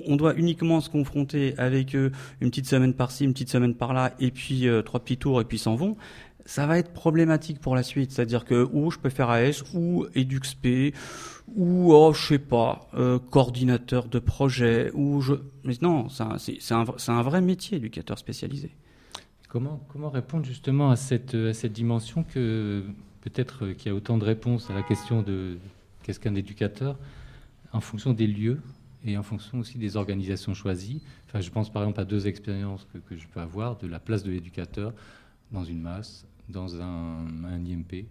[0.06, 4.14] on doit uniquement se confronter avec eux une petite semaine par-ci, une petite semaine par-là,
[4.20, 5.98] et puis euh, trois petits tours, et puis s'en vont,
[6.46, 8.12] ça va être problématique pour la suite.
[8.12, 10.94] C'est-à-dire que ou je peux faire AS, ou EduxP,
[11.56, 15.34] ou oh, je sais pas, euh, coordinateur de projet, ou je.
[15.64, 18.72] Mais non, c'est un, vrai métier, éducateur spécialisé.
[19.50, 22.84] Comment, comment répondre justement à cette, à cette dimension que
[23.22, 25.58] peut-être qu'il y a autant de réponses à la question de
[26.04, 26.98] qu'est-ce qu'un éducateur
[27.74, 28.62] en fonction des lieux
[29.04, 31.02] et en fonction aussi des organisations choisies.
[31.28, 34.24] Enfin, je pense par exemple à deux expériences que je peux avoir de la place
[34.24, 34.94] de l'éducateur
[35.52, 38.06] dans une masse, dans un, un IMP,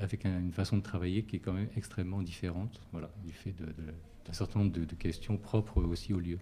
[0.00, 3.52] avec un, une façon de travailler qui est quand même extrêmement différente, voilà, du fait
[3.52, 6.38] d'un de, de, certain nombre de, de, questions propres aussi au lieu.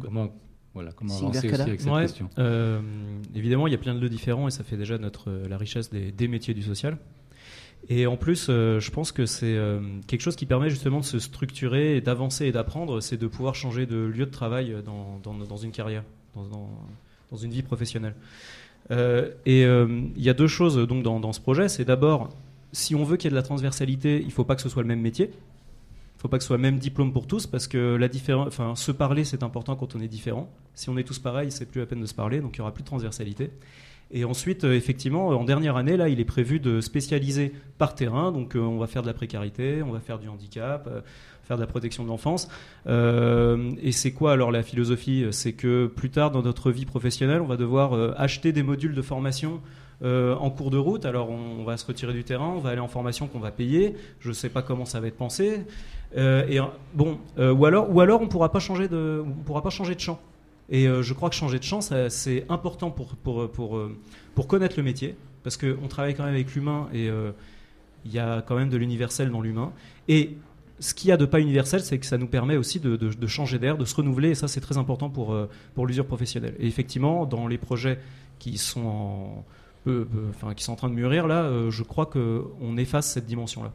[0.00, 0.34] Comment,
[0.74, 2.80] voilà, comment avancer aussi avec cette ouais, question euh,
[3.34, 5.90] Évidemment, il y a plein de lieux différents et ça fait déjà notre, la richesse
[5.90, 6.98] des, des métiers du social.
[7.88, 11.04] Et en plus, euh, je pense que c'est euh, quelque chose qui permet justement de
[11.04, 15.34] se structurer, d'avancer et d'apprendre, c'est de pouvoir changer de lieu de travail dans, dans,
[15.34, 16.04] dans une carrière,
[16.34, 16.46] dans,
[17.30, 18.14] dans, une vie professionnelle.
[18.92, 21.68] Euh, et il y a deux choses donc dans, dans ce projet.
[21.68, 22.28] C'est d'abord
[22.72, 24.68] si on veut qu'il y ait de la transversalité, il ne faut pas que ce
[24.68, 25.26] soit le même métier.
[25.26, 28.08] Il ne faut pas que ce soit le même diplôme pour tous, parce que la
[28.46, 30.48] enfin, se parler, c'est important quand on est différent.
[30.74, 32.62] Si on est tous pareils, c'est plus la peine de se parler, donc il n'y
[32.62, 33.50] aura plus de transversalité.
[34.14, 38.30] Et ensuite, euh, effectivement, en dernière année, là, il est prévu de spécialiser par terrain.
[38.30, 41.00] Donc, euh, on va faire de la précarité, on va faire du handicap, euh,
[41.42, 42.48] faire de la protection de l'enfance.
[42.86, 45.26] Euh, et c'est quoi alors la philosophie?
[45.30, 48.94] C'est que plus tard dans notre vie professionnelle, on va devoir euh, acheter des modules
[48.94, 49.60] de formation
[50.02, 51.04] euh, en cours de route.
[51.04, 53.94] Alors on, va se retirer du terrain, on va aller en formation qu'on va payer.
[54.20, 55.64] Je ne sais pas comment ça va être pensé.
[56.14, 56.58] Et
[56.92, 60.20] bon, ou alors, ou alors on pourra pourra pas changer de champ.
[60.68, 63.80] Et je crois que changer de champ, c'est important pour pour pour
[64.34, 67.08] pour connaître le métier, parce qu'on travaille quand même avec l'humain et
[68.04, 69.72] il y a quand même de l'universel dans l'humain.
[70.08, 70.36] Et
[70.82, 73.10] ce qu'il y a de pas universel, c'est que ça nous permet aussi de, de,
[73.12, 75.36] de changer d'air, de se renouveler, et ça c'est très important pour,
[75.74, 76.54] pour l'usure professionnelle.
[76.58, 77.98] Et effectivement, dans les projets
[78.38, 79.44] qui sont en,
[80.30, 83.72] enfin, qui sont en train de mûrir là, euh, je crois qu'on efface cette dimension-là.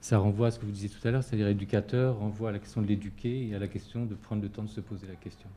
[0.00, 2.58] Ça renvoie à ce que vous disiez tout à l'heure, c'est-à-dire éducateur renvoie à la
[2.58, 5.16] question de l'éduquer et à la question de prendre le temps de se poser la
[5.16, 5.48] question.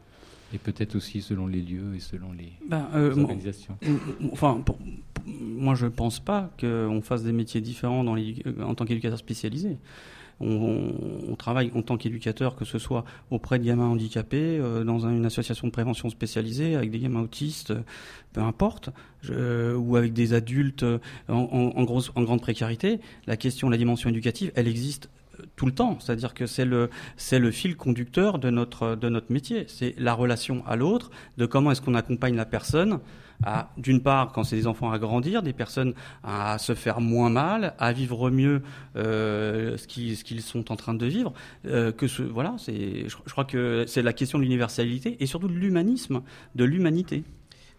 [0.54, 3.76] Et peut-être aussi selon les lieux et selon les, Ben, euh, les moi- organisations.
[3.82, 4.78] m- m- Enfin, pour-
[5.14, 8.34] pour- moi, je pense pas qu'on fasse des métiers différents dans euh,
[8.64, 9.78] en tant qu'éducateur spécialisé.
[10.44, 15.16] On, travaille en tant qu'éducateur, que ce soit auprès de gamins handicapés, euh, dans un-
[15.16, 17.74] une association de prévention spécialisée, avec des gamins autistes,
[18.34, 18.90] peu importe,
[19.30, 23.00] ou avec des adultes euh, en, grande précarité.
[23.28, 25.98] La question, la dimension éducative, elle existe euh, tout le temps.
[26.00, 26.90] C'est-à-dire que c'est le,
[27.52, 29.66] fil conducteur de notre métier.
[29.68, 33.00] C'est la relation à l'autre, de comment est-ce qu'on accompagne la personne
[33.46, 37.30] à, d'une part, quand c'est des enfants à grandir, des personnes à se faire moins
[37.30, 38.62] mal, à vivre mieux
[38.96, 41.34] euh, ce qu'ils sont en train de vivre.
[41.66, 45.26] Euh, que ce, voilà, c'est, je, je crois que c'est la question de l'universalité et
[45.26, 46.22] surtout de l'humanisme,
[46.56, 47.24] de l'humanité.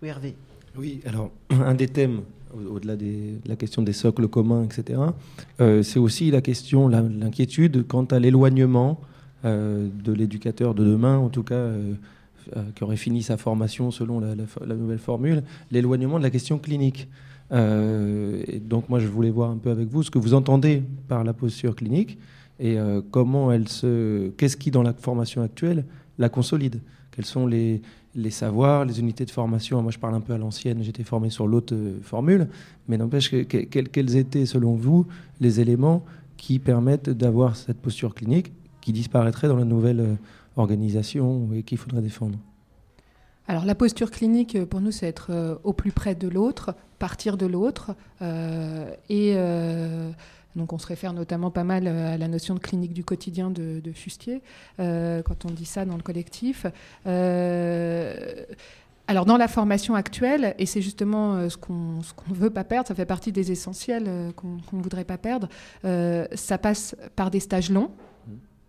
[0.02, 0.34] Oui, Hervé.
[0.76, 2.22] Oui, alors un des thèmes,
[2.54, 5.00] au- au-delà de la question des socles communs, etc.,
[5.60, 9.00] euh, c'est aussi la question, l'inquiétude quant à l'éloignement
[9.44, 11.94] euh, de l'éducateur de demain, en tout cas, euh,
[12.74, 14.34] qui aurait fini sa formation selon la,
[14.74, 17.08] nouvelle formule, l'éloignement de la question clinique.
[17.52, 20.82] Euh, et donc moi, je voulais voir un peu avec vous ce que vous entendez
[21.08, 22.18] par la posture clinique
[22.58, 25.84] et euh, comment elle se, qu'est-ce qui dans la formation actuelle
[26.18, 26.80] la consolide?
[27.10, 27.82] Quels sont les,
[28.14, 29.82] les savoirs, les unités de formation?
[29.82, 30.82] Moi, je parle un peu à l'ancienne.
[30.82, 32.48] J'étais formé sur l'autre euh, formule,
[32.88, 35.06] mais n'empêche que, que- quels, étaient, selon vous,
[35.40, 36.04] les éléments
[36.36, 40.14] qui permettent d'avoir cette posture clinique qui disparaîtrait dans la nouvelle euh,
[40.56, 42.38] organisation et qu'il faudrait défendre
[43.46, 47.36] Alors la posture clinique, pour nous, c'est être euh, au plus près de l'autre, partir
[47.36, 47.94] de l'autre.
[48.22, 50.10] euh, et euh,
[50.56, 53.82] donc on se réfère notamment pas mal à la notion de clinique du quotidien de,
[53.92, 54.40] Fustier,
[54.78, 56.64] quand on dit ça dans le collectif.
[59.06, 62.86] Alors dans la formation actuelle, et c'est justement ce qu'on ce qu'on veut pas perdre,
[62.86, 65.48] ça fait partie des essentiels qu'on ne voudrait pas perdre,
[65.82, 67.90] ça passe par des stages longs.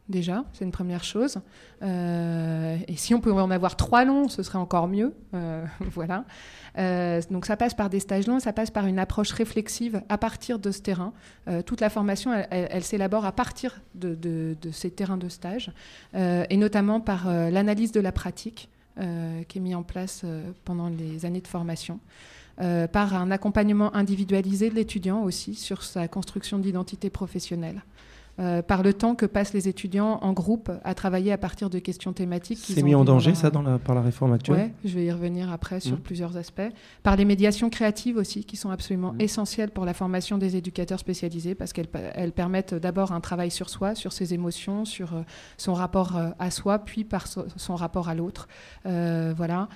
[0.08, 1.39] Déjà, c'est une première chose.
[1.82, 5.15] Euh, et si on pouvait en avoir trois longs, ce serait encore mieux.
[5.34, 6.26] Euh, voilà.
[6.78, 10.20] Euh, donc ça passe par des stages longs, ça passe par une approche réflexive à
[10.20, 11.13] partir de ce terrain.
[11.65, 15.72] Toute la formation, elle, s'élabore à partir de, ces terrains de stage,
[16.13, 20.26] et notamment par l'analyse de la pratique qui est mise en place
[20.65, 22.00] pendant les années de formation.
[22.58, 27.84] Par un accompagnement individualisé de l'étudiant aussi sur sa construction d'identité professionnelle.
[28.38, 31.80] Euh, par le temps que passent les étudiants en groupe à travailler à partir de
[31.80, 32.60] questions thématiques.
[32.62, 34.58] C'est mis en danger, ça, dans la, par la réforme actuelle?
[34.58, 36.02] Ouais, je vais y revenir après sur Mhm.
[36.02, 36.69] plusieurs aspects.
[37.02, 41.56] Par les médiations créatives aussi, qui sont absolument essentielles pour la formation des éducateurs spécialisés,
[41.56, 45.21] parce qu'elles elles permettent d'abord un travail sur soi, sur ses émotions, sur euh,
[45.58, 48.50] son rapport euh, à soi, puis par so- son rapport à l'autre.
[48.84, 49.69] Voilà.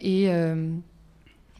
[0.00, 0.28] Et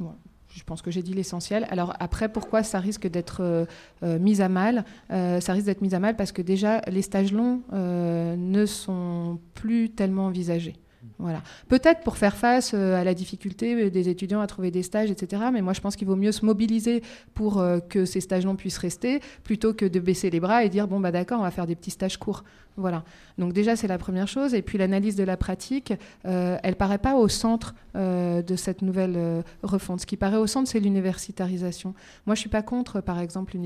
[0.01, 0.15] bon,
[0.55, 1.67] je pense que j'ai dit l'essentiel.
[1.71, 3.65] Alors après, pourquoi ça risque d'être euh,
[4.03, 7.03] euh, mis à mal Euh, Ça risque d'être mis à mal parce que déjà, les
[7.03, 10.77] stages longs ne sont plus tellement envisagés.
[11.19, 11.43] Voilà.
[11.69, 15.43] Peut-être pour faire face euh, à la difficulté des étudiants à trouver des stages, etc.
[15.53, 17.03] Mais moi, je pense qu'il vaut mieux se mobiliser
[17.35, 20.69] pour euh, que ces stages longs puissent rester, plutôt que de baisser les bras et
[20.69, 22.45] dire bon bah d'accord, on va faire des petits stages courts.
[22.77, 23.05] Voilà.
[23.37, 24.55] Donc déjà, c'est la première chose.
[24.55, 25.93] Et puis l'analyse de la pratique,
[26.27, 30.01] euh, elle paraît pas au centre euh, de cette nouvelle refonte.
[30.01, 31.95] Ce qui paraît au centre, c'est l'universitarisation.
[32.27, 33.57] Moi, je suis pas contre, par exemple,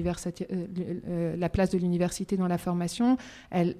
[1.38, 3.16] la place de l'université dans la formation.
[3.50, 3.76] Elle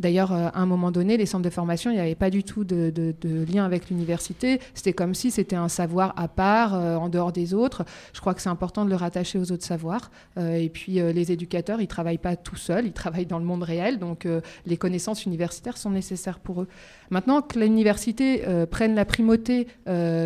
[0.00, 2.42] D'ailleurs, euh, à un moment donné, les centres de formation, il n'y avait pas du
[2.42, 4.60] tout de, de- lien avec l'université.
[4.74, 7.84] C'était comme si c'était un savoir à part, euh, en dehors des autres.
[8.14, 10.10] Je crois que c'est important de le rattacher aux autres savoirs.
[10.38, 13.44] Euh, et puis, les éducateurs, ils ne travaillent pas tout seuls, ils travaillent dans le
[13.44, 13.98] monde réel.
[13.98, 14.26] Donc,
[14.66, 16.68] les connaissances universitaires sont nécessaires pour eux.
[17.10, 19.66] Maintenant que l'université prenne la primauté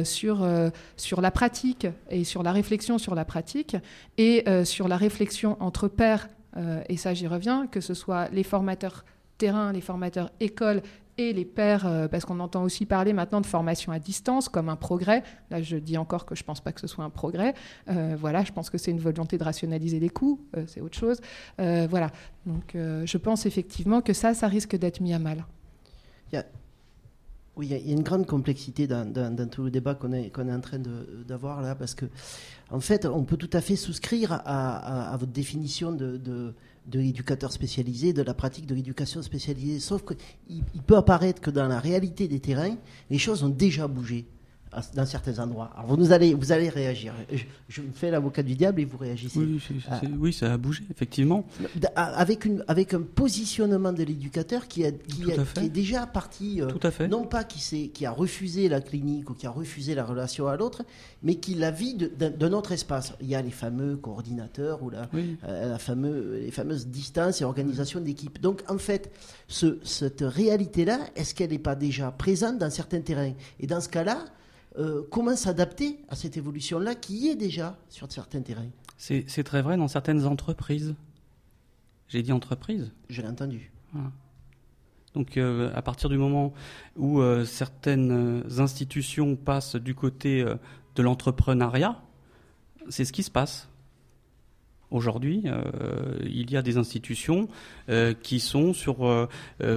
[0.05, 0.47] sur,
[0.97, 3.77] sur la pratique et sur la réflexion sur la pratique
[4.19, 6.29] et sur la réflexion entre pairs,
[6.89, 9.05] et ça j'y reviens, que ce soit les formateurs
[9.39, 10.83] terrain, les formateurs écoles
[11.17, 14.69] et les pairs, euh, parce qu'on entend aussi parler maintenant de formation à distance comme
[14.69, 15.23] un progrès.
[15.51, 17.55] Là, je dis encore que je ne pense pas que ce soit un progrès.
[17.89, 20.99] Euh, voilà, je pense que c'est une volonté de rationaliser les coûts, euh, c'est autre
[20.99, 21.21] chose.
[21.61, 22.11] Euh, voilà,
[22.47, 25.45] donc je pense effectivement que ça, ça risque d'être mis à mal.
[27.57, 29.13] Oui, il y a- une grande complexité dans,
[29.49, 30.81] tout le débat qu'on est, qu'on est en train
[31.25, 32.07] d'avoir là, parce que,
[32.71, 36.53] en fait, on peut tout à fait souscrire à, votre définition de,
[36.87, 41.51] de l'éducateur spécialisé, de la pratique de l'éducation spécialisée, sauf qu'il il peut apparaître que
[41.51, 42.77] dans la réalité des terrains,
[43.11, 44.27] les choses ont déjà bougé.
[44.95, 45.71] Dans certains endroits.
[45.77, 47.13] Alors vous, nous allez, vous allez réagir.
[47.33, 49.39] Je, je me fais l'avocat du diable et vous réagissez.
[49.39, 49.61] Oui,
[49.91, 51.45] Ah, c'est- oui, ça a bougé, effectivement.
[51.97, 55.61] avec, une, avec un positionnement de l'éducateur qui, a- qui, Tout a- à fait.
[55.61, 57.09] qui est déjà parti, euh, Tout à fait.
[57.09, 60.83] non pas qui, a refusé la clinique ou qui a refusé la relation à l'autre,
[61.23, 63.13] mais qui la vit d'un d'un autre espace.
[63.21, 65.37] Il y a les fameux coordinateurs ou la, Oui.
[65.45, 68.41] euh, la fameux, les fameuses distances et organisations d'équipe.
[68.41, 69.11] Donc en fait,
[69.49, 73.33] ce- cette réalité-là, est-ce qu'elle n'est pas déjà présente dans certains terrains?
[73.61, 74.25] Et dans ce cas-là,
[74.79, 79.77] euh, comment s'adapter à cette évolution-là qui est déjà sur certains terrains C'est très vrai
[79.77, 80.95] dans certaines entreprises.
[82.09, 82.93] J'ai dit entreprises.
[83.09, 83.73] Je l'ai entendu.
[83.93, 84.11] Voilà.
[85.15, 86.53] Donc euh, à partir du moment
[86.97, 90.57] où euh, certaines institutions passent du côté euh,
[90.97, 92.01] de l'entrepreneuriat,
[92.89, 93.69] c'est ce qui se passe.
[94.91, 95.43] Aujourd'hui,
[96.23, 97.49] il y a des institutions
[98.23, 99.29] qui sont sur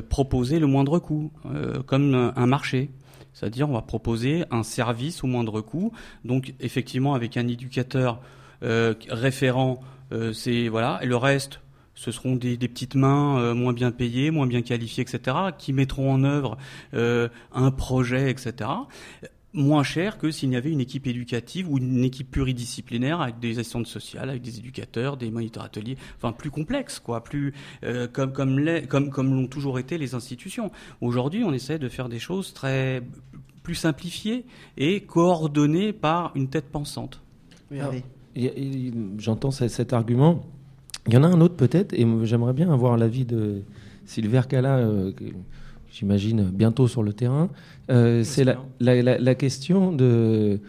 [0.09, 1.31] proposer le moindre coût,
[1.87, 2.91] comme un marché.
[3.37, 5.91] C'est-à-dire, on va proposer un service au moindre coût.
[6.25, 8.19] Donc, effectivement, avec un éducateur
[8.63, 9.79] euh, référent,
[10.11, 11.59] euh, c'est voilà, et le reste,
[11.93, 16.11] ce seront des, petites mains euh, moins bien payées, moins bien qualifiées, etc., qui mettront
[16.11, 16.57] en œuvre
[16.93, 18.71] un projet, etc.,
[19.53, 23.57] moins cher que s'il y avait une équipe éducative ou une équipe pluridisciplinaire avec des
[23.59, 28.33] assistantes sociales, avec des éducateurs, des moniteurs ateliers, enfin plus complexe, quoi, plus euh, comme
[28.33, 30.69] comme les- comme comme l'ont toujours été les institutions.
[31.01, 33.01] Aujourd'hui, on essaie de faire des choses très
[33.63, 34.45] plus simplifiées
[34.77, 37.21] et coordonnées par une tête pensante.
[39.17, 40.45] J'entends ce- cet argument.
[41.07, 43.63] Il y en a un autre peut-être, et j'aimerais bien avoir l'avis de
[44.05, 45.11] Sylvain Cala, euh,
[45.91, 47.49] j'imagine bientôt sur le terrain.
[47.89, 50.59] Euh, C'est la, la- la- la question de,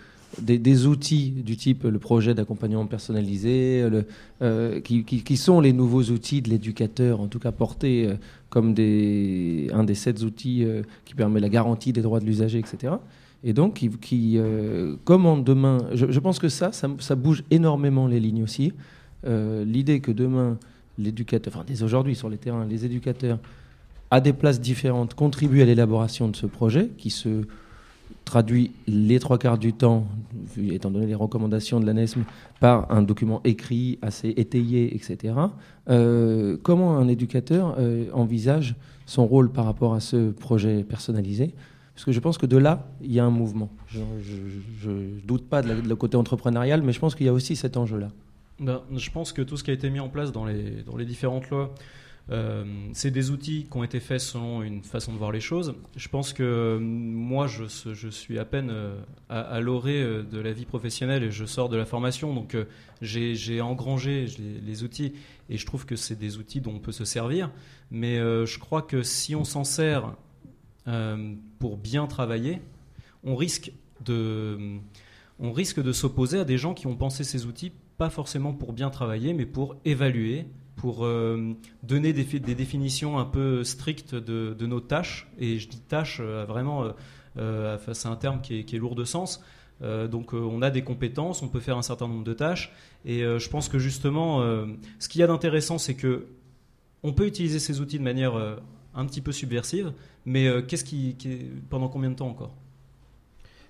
[0.40, 4.04] des, des outils du type le projet d'accompagnement personnalisé, le,
[4.42, 8.14] euh, qui, qui- qui sont les nouveaux outils de l'éducateur, en tout cas portés euh,
[8.50, 10.64] comme des, un des sept outils
[11.04, 12.94] qui permet la garantie des droits de l'usager, etc.
[13.44, 14.38] Et donc, qui, qui
[15.04, 18.72] comment demain, je, je pense que ça, ça, ça bouge énormément les lignes aussi.
[19.26, 20.58] L'idée que demain,
[20.98, 23.38] l'éducateur, enfin dès aujourd'hui sur les terrains, les éducateurs
[24.11, 27.42] à des places différentes contribuent à l'élaboration de ce projet qui se
[28.24, 30.06] traduit les trois quarts du temps,
[30.70, 32.24] étant donné les recommandations de l'ANESM,
[32.61, 35.34] par un document écrit, assez étayé, etc.
[35.88, 38.74] Euh, comment un éducateur euh, envisage
[39.06, 41.54] son rôle par rapport à ce projet personnalisé?
[41.94, 43.70] Parce que je pense que de là, il y a un mouvement.
[43.88, 44.00] Je
[44.90, 47.32] ne doute pas de, la- de le côté entrepreneurial, mais je pense qu'il y a
[47.32, 48.09] aussi cet enjeu-là.
[48.61, 50.96] Ben, je pense que tout ce qui a été mis en place dans les, dans
[50.96, 51.74] les différentes lois,
[52.93, 55.74] c'est des outils qui ont été faits selon une façon de voir les choses.
[55.97, 59.01] Je pense que euh, moi, je, suis à peine euh,
[59.31, 62.66] à, l'orée euh, de la vie professionnelle et je sors de la formation, donc euh,
[63.01, 64.26] j'ai engrangé
[64.62, 65.14] les, outils
[65.49, 67.51] et je trouve que c'est des outils dont on peut se servir.
[67.91, 70.14] Mais euh, je crois que si on s'en sert
[70.87, 72.61] euh, pour bien travailler,
[74.05, 74.79] de,
[75.39, 78.72] on risque de s'opposer à des gens qui ont pensé ces outils pas forcément pour
[78.72, 80.47] bien travailler, mais pour évaluer,
[80.79, 81.53] pour euh,
[81.83, 85.29] donner des, fi- des définitions un peu strictes de, de nos tâches.
[85.39, 86.93] Et je dis tâches euh, vraiment, euh,
[87.37, 89.45] euh, c'est un terme qui est, qui est lourd de sens.
[89.83, 92.72] Euh, donc euh, on a des compétences, on peut faire un certain nombre de tâches.
[93.05, 94.66] Et euh, je pense que justement, euh,
[94.99, 96.26] ce qu'il y a d'intéressant, c'est que
[97.03, 98.57] on peut utiliser ces outils de manière euh,
[98.95, 99.93] un petit peu subversive,
[100.24, 101.16] mais euh, qu'est-ce qui,
[101.70, 102.55] pendant combien de temps encore?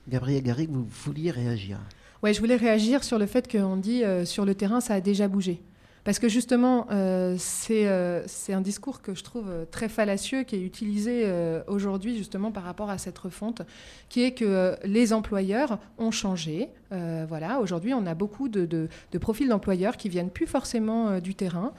[0.09, 1.79] Gabriel Garrigue, vous vouliez réagir?
[2.23, 5.01] Ouais, je voulais réagir sur le fait qu'on dit euh, sur le terrain, ça a
[5.03, 5.61] déjà bougé.
[6.05, 10.43] Parce que justement, euh, c'est euh, c'est un discours que je trouve euh, très fallacieux,
[10.43, 10.99] qui est utilisé
[11.67, 13.63] aujourd'hui justement par rapport à cette refonte,
[14.09, 16.69] qui est que les employeurs ont changé.
[16.91, 18.89] Voilà, aujourd'hui, on a beaucoup de,
[19.21, 21.73] profils d'employeurs qui viennent plus forcément du terrain,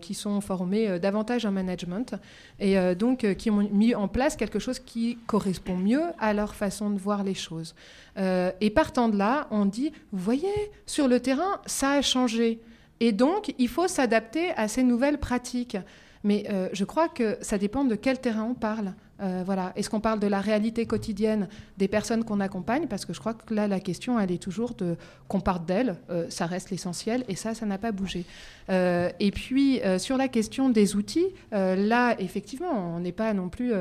[0.00, 2.14] qui sont formés davantage en management,
[2.58, 6.90] et donc qui ont mis en place quelque chose qui correspond mieux à leur façon
[6.90, 7.74] de voir les choses.
[8.16, 12.60] Et partant de là, on dit, vous voyez, sur le terrain, ça a changé.
[13.00, 15.78] Et donc, il faut s'adapter à ces nouvelles pratiques.
[16.22, 18.94] Mais euh, je crois que ça dépend de quel terrain on parle.
[19.20, 19.72] Euh, voilà.
[19.76, 21.48] Est-ce qu'on parle de la réalité quotidienne
[21.78, 22.86] des personnes qu'on accompagne?
[22.86, 24.96] Parce que je crois que là, la question, elle est toujours de
[25.28, 25.96] qu'on parte d'elles.
[26.10, 28.24] Euh, ça reste l'essentiel et ça, ça n'a pas bougé.
[28.70, 33.72] Euh, et puis, sur la question des outils, là, effectivement, on n'est pas non plus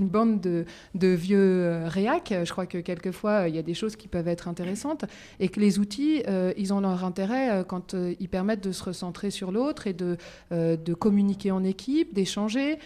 [0.00, 0.64] une bande de,
[1.08, 2.32] vieux réacs.
[2.44, 5.04] Je crois que quelquefois, il y a des choses qui peuvent être intéressantes
[5.40, 6.22] et que les outils,
[6.56, 11.50] ils ont leur intérêt quand ils permettent de se recentrer sur l'autre et de communiquer
[11.50, 12.78] en équipe, d'échanger.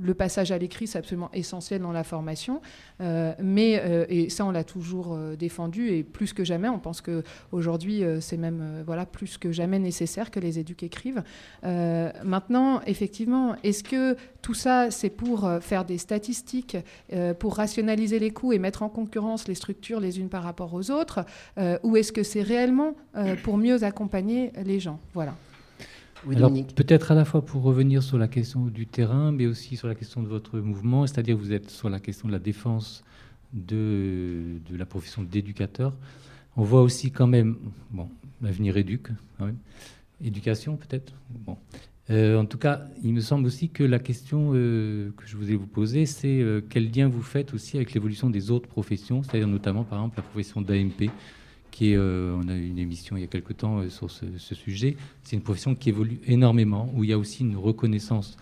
[0.00, 2.60] Le passage à l'écrit, c'est absolument essentiel dans la formation.
[3.00, 6.78] Euh, mais, euh, et ça, on l'a toujours euh, défendu, et plus que jamais, on
[6.78, 11.22] pense qu'aujourd'hui, c'est même voilà, plus que jamais nécessaire que les éduques écrivent.
[11.62, 16.76] maintenant, effectivement, est-ce que tout ça, c'est pour faire des statistiques,
[17.38, 20.90] pour rationaliser les coûts et mettre en concurrence les structures les unes par rapport aux
[20.90, 21.24] autres,
[21.82, 22.94] ou est-ce que c'est réellement
[23.42, 24.98] pour mieux accompagner les gens?
[25.14, 25.34] Voilà.
[26.30, 29.88] Alors, peut-être à la fois pour revenir sur la question du terrain, mais aussi sur
[29.88, 33.02] la question de votre mouvement, c'est-à-dire vous êtes sur la question de la défense
[33.52, 35.94] de, de la profession d'éducateur.
[36.56, 37.56] On voit aussi quand même,
[37.90, 38.08] bon,
[38.40, 39.08] l'avenir éduque,
[39.38, 39.58] quand même.
[40.22, 41.12] éducation peut-être?
[41.30, 41.56] Bon.
[42.10, 45.54] Euh, en tout cas, il me semble aussi que la question euh, que je voulais
[45.54, 49.48] vous poser, c'est euh, quel lien vous faites aussi avec l'évolution des autres professions, c'est-à-dire
[49.48, 51.10] notamment par exemple la profession d'AMP
[51.82, 54.96] euh, on a eu une émission il y a quelque temps euh, sur ce, sujet.
[55.22, 58.36] C'est une profession qui évolue énormément, où il y a aussi une reconnaissance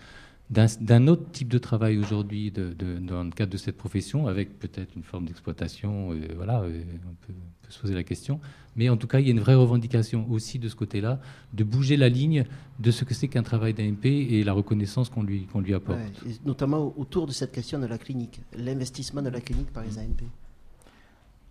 [0.49, 5.03] d'un autre type de travail aujourd'hui dans le cadre de cette profession, avec peut-être une
[5.03, 6.11] forme d'exploitation.
[6.11, 7.33] Euh, voilà, on peut,
[7.69, 8.41] se poser la question.
[8.75, 11.21] Mais en tout cas, il y a une vraie revendication aussi de ce côté-là,
[11.53, 12.43] de bouger la ligne
[12.79, 15.99] de ce que c'est qu'un travail d'AMP et la reconnaissance qu'on lui apporte.
[16.45, 20.23] notamment autour de cette question de la clinique, l'investissement de la clinique par les AMP.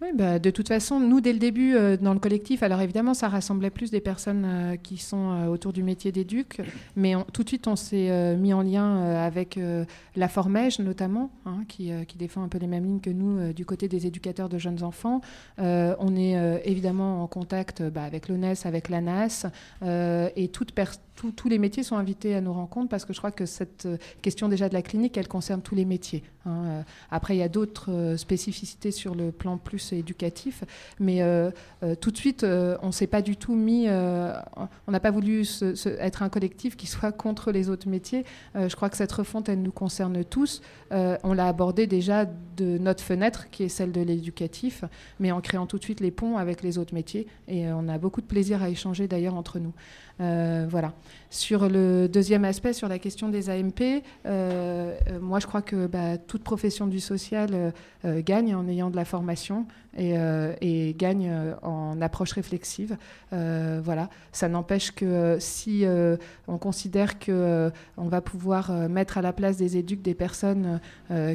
[0.02, 3.12] Oui, bah, de toute façon, nous, dès le début, euh, dans le collectif, alors évidemment,
[3.12, 6.62] ça rassemblait plus des personnes euh, qui sont euh, autour du métier d'éduc,
[6.96, 9.58] mais tout de suite, on s'est mis en lien avec
[10.16, 13.64] la Formège, notamment, hein, qui, qui, défend un peu les mêmes lignes que nous du
[13.64, 15.20] côté des éducateurs de jeunes enfants.
[15.58, 19.46] on est évidemment en contact bah, avec l'ONES, avec l'ANAS,
[19.82, 23.30] et toute personne tous les métiers sont invités à nos rencontres parce que je crois
[23.30, 26.22] que cette euh, question déjà de la clinique, elle concerne tous les métiers.
[26.46, 26.62] Hein.
[26.64, 30.64] Euh, après, il y a d'autres euh, spécificités sur le plan plus éducatif,
[30.98, 31.20] mais
[32.00, 35.44] tout de suite, on ne s'est pas du tout mis, on n'a pas voulu
[35.98, 38.24] être un collectif qui soit contre les autres métiers.
[38.54, 40.62] je crois que cette refonte, elle nous concerne tous.
[40.90, 44.84] On l'a abordé déjà de notre fenêtre, qui est celle de l'éducatif,
[45.18, 47.26] mais en créant tout de suite les ponts avec les autres métiers.
[47.48, 49.72] Et on a beaucoup de plaisir à échanger d'ailleurs entre nous.
[50.20, 50.92] Euh, voilà.
[51.30, 53.80] Sur le deuxième aspect, sur la question des AMP,
[54.26, 57.72] euh, euh, moi je crois que bah, toute profession du social
[58.04, 59.66] gagne en ayant de la formation
[59.96, 61.32] et, gagne
[61.62, 62.96] en approche réflexive.
[63.30, 64.08] voilà.
[64.32, 65.84] Ça n'empêche que si
[66.48, 70.79] on considère que on va pouvoir mettre à la place des éducs des personnes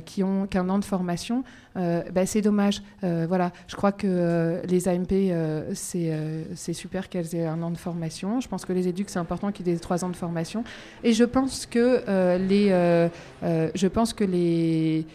[0.05, 1.43] qui ont qu'un an de formation,
[1.75, 2.81] bah, c'est dommage.
[3.01, 3.51] voilà.
[3.67, 5.13] Je crois que les AMP,
[5.73, 8.39] c'est super qu'elles aient un an de formation.
[8.41, 10.63] Je pense que les éducs, c'est important qu'ils aient trois ans de formation.
[11.03, 13.09] Et je pense que euh, les, euh,
[13.43, 15.05] euh, je pense que les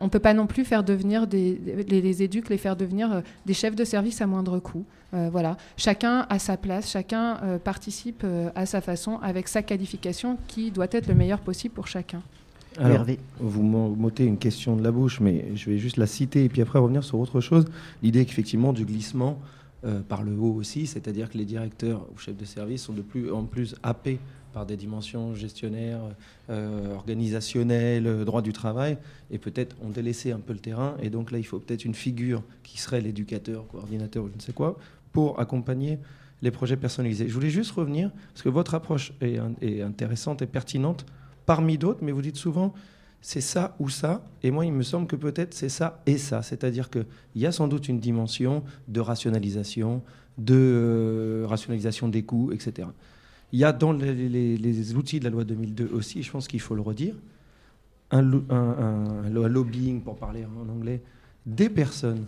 [0.00, 3.76] on peut pas non plus faire devenir des, les, éducs, les faire devenir des chefs
[3.76, 4.86] de service à moindre coût.
[5.12, 8.24] voilà, chacun a sa place, chacun participe
[8.54, 12.22] à sa façon avec sa qualification qui doit être le meilleur possible pour chacun.
[12.78, 13.06] Alors,
[13.40, 16.62] vous m'ôtez une question de la bouche, mais je vais juste la citer et puis
[16.62, 17.64] après revenir sur autre chose.
[18.02, 19.40] L'idée qu'effectivement du glissement
[19.84, 23.02] euh, par le haut aussi, c'est-à-dire que les directeurs ou chefs de service sont de
[23.02, 24.18] plus en plus happés
[24.52, 26.00] par des dimensions gestionnaires,
[26.50, 28.96] euh, organisationnelles, droit du travail,
[29.30, 30.96] et peut-être ont délaissé un peu le terrain.
[31.02, 34.40] Et donc là, il faut peut-être une figure qui serait l'éducateur, coordinateur ou je ne
[34.40, 34.78] sais quoi,
[35.12, 35.98] pour accompagner
[36.42, 37.28] les projets personnalisés.
[37.28, 41.04] Je voulais juste revenir, parce que votre approche est intéressante et pertinente
[41.48, 42.74] parmi d'autres, mais vous dites souvent,
[43.22, 44.22] c'est ça ou ça.
[44.42, 46.42] Et moi, il me semble que peut-être c'est ça et ça.
[46.42, 50.02] C'est-à-dire qu'il y a sans doute une dimension de rationalisation,
[50.36, 52.88] de euh, rationalisation des coûts, etc.
[53.52, 56.74] Il y a dans les, outils de la loi 2002 aussi, je pense qu'il faut
[56.74, 57.14] le redire,
[58.10, 61.00] un, lobbying, pour parler en anglais,
[61.46, 62.26] des personnes,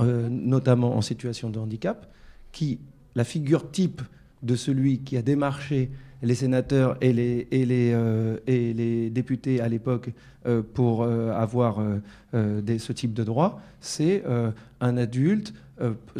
[0.00, 2.12] euh, notamment en situation de handicap,
[2.50, 2.80] qui,
[3.14, 4.02] la figure type
[4.42, 5.90] de celui qui a démarché
[6.22, 10.10] les sénateurs et les, et les, euh, et les députés à l'époque
[10.46, 11.82] euh, pour euh, avoir
[12.32, 14.24] ce type de droit, c'est
[14.80, 15.52] un adulte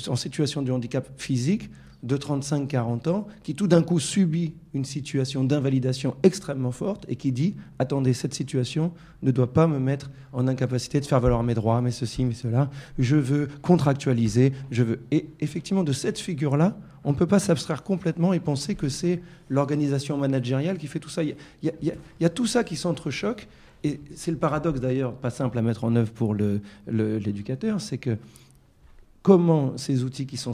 [0.08, 1.70] en situation de handicap physique
[2.02, 7.30] de 35-40 ans qui tout d'un coup subit une situation d'invalidation extrêmement forte et qui
[7.30, 8.92] dit attendez cette situation
[9.22, 12.34] ne doit pas me mettre en incapacité de faire valoir mes droits mais ceci mais
[12.34, 12.70] cela.
[12.98, 15.00] Je veux contractualiser je veux.
[15.12, 18.88] Et effectivement de cette figure là on ne peut pas s'abstraire complètement et penser que
[18.88, 21.22] c'est l'organisation managériale qui fait tout ça.
[21.22, 23.48] Il y, a, tout ça qui s'entrechoque.
[23.84, 26.36] Et c'est le paradoxe d'ailleurs, pas simple à mettre en œuvre pour
[26.86, 28.16] l'éducateur, c'est que
[29.22, 30.52] comment ces outils qui sont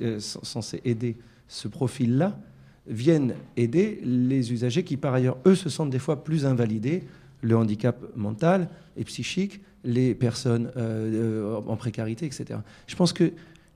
[0.00, 2.38] euh, censés aider ce profil-là
[2.86, 7.04] viennent aider les usagers qui par ailleurs, eux, se sentent des fois plus invalidés,
[7.42, 12.60] le handicap mental et psychique, les personnes euh, euh, en précarité, etc.
[12.86, 13.32] Je pense que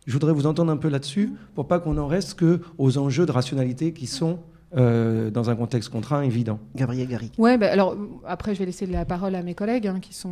[0.06, 3.26] je voudrais vous entendre un peu là-dessus pour pas qu'on en reste que aux enjeux
[3.26, 4.38] de rationalité qui sont
[4.76, 6.58] euh, dans un contexte contraint évident.
[6.74, 7.32] Gabriel Garrick.
[7.38, 7.96] Ouais, bah, alors
[8.26, 10.30] après, je vais laisser la parole à mes collègues hein, qui sont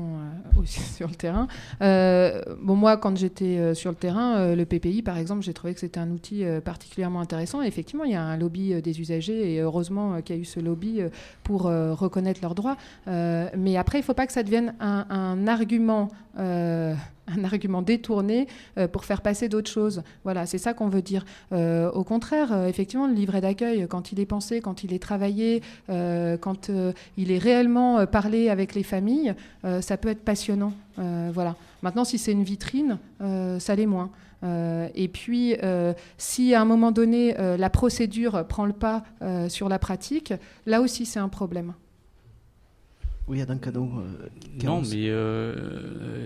[0.57, 1.47] euh, aussi sur le terrain.
[1.81, 5.55] Euh, bon, moi, quand j'étais euh, sur le terrain, euh, le PPI, par exemple, j'ai
[5.55, 7.63] trouvé que c'était un outil euh, particulièrement intéressant.
[7.63, 10.39] Et effectivement, il y a un lobby euh, des usagers et heureusement euh, qu'il y
[10.41, 11.09] a eu ce lobby euh,
[11.45, 12.77] pour euh, reconnaître leurs droits.
[13.07, 16.09] Euh, mais après, il ne faut pas que ça devienne un, un argument.
[17.29, 18.49] Un argument détourné
[18.79, 20.03] euh, pour faire passer d'autres choses.
[20.25, 21.25] Voilà, c'est ça qu'on veut dire.
[21.53, 25.03] Euh, au contraire, euh, effectivement, le livret d'accueil, quand il est pensé, quand il est
[25.03, 26.71] travaillé, quand
[27.17, 29.35] il est réellement parlé avec les familles,
[29.81, 30.73] ça peut être passionnant.
[30.97, 31.57] Voilà.
[31.83, 34.11] Maintenant, si c'est une vitrine, ça l'est moins.
[34.95, 35.57] Et puis,
[36.19, 39.05] si à un moment donné, la procédure prend le pas
[39.49, 40.33] sur la pratique,
[40.67, 41.75] là aussi, c'est un problème.
[43.29, 43.89] Oui, Adam Cano.
[43.99, 44.29] euh,
[44.65, 44.89] Non, mais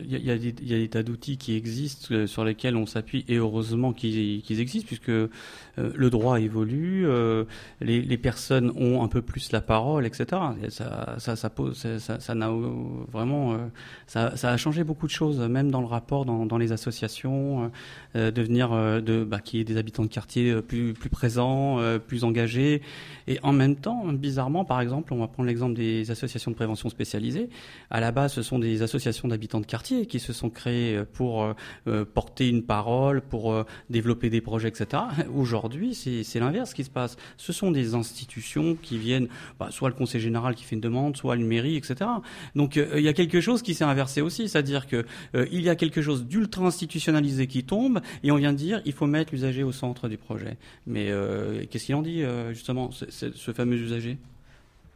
[0.05, 2.75] il y, a- y des- y a des tas d'outils qui existent euh, sur lesquels
[2.75, 5.29] on s'appuie et heureusement qu'ils existent puisque euh,
[5.77, 7.45] le droit évolue, euh,
[7.83, 10.27] les, les personnes ont un peu plus la parole, etc.
[10.65, 12.71] Et ça, ça, ça pose, ça- n'a euh,
[13.13, 13.59] vraiment, euh,
[14.07, 17.71] ça, ça a changé beaucoup de choses, même dans le rapport dans, dans les associations,
[18.17, 21.11] euh, devenir euh, de, bah, qu'il y ait des habitants de quartier euh, plus, plus
[21.11, 22.81] présents, euh, plus engagés,
[23.29, 26.86] et en même temps, bizarrement, par exemple, on va prendre l'exemple des associations de prévention
[26.89, 27.49] spécialisées.
[27.91, 31.43] À la base, ce sont des associations d'habitants de quartier qui se sont créées pour
[31.43, 31.55] euh,
[31.87, 35.03] euh, porter une parole, pour euh, développer des projets, etc.
[35.35, 37.17] Aujourd'hui, c'est l'inverse qui se passe.
[37.37, 39.29] Ce sont des institutions qui viennent,
[39.59, 42.11] bah, soit le conseil général qui fait une demande, soit une mairie, etc.
[42.55, 45.63] Donc euh, il y a quelque chose qui s'est inversé aussi, c'est-à-dire que euh, il
[45.63, 49.07] y a quelque chose d'ultra institutionnalisé qui tombe et on vient de dire il faut
[49.07, 50.57] mettre l'usager au centre du projet.
[50.87, 54.19] Mais euh, qu'est-ce qu'il en dit euh, justement, ce fameux usager?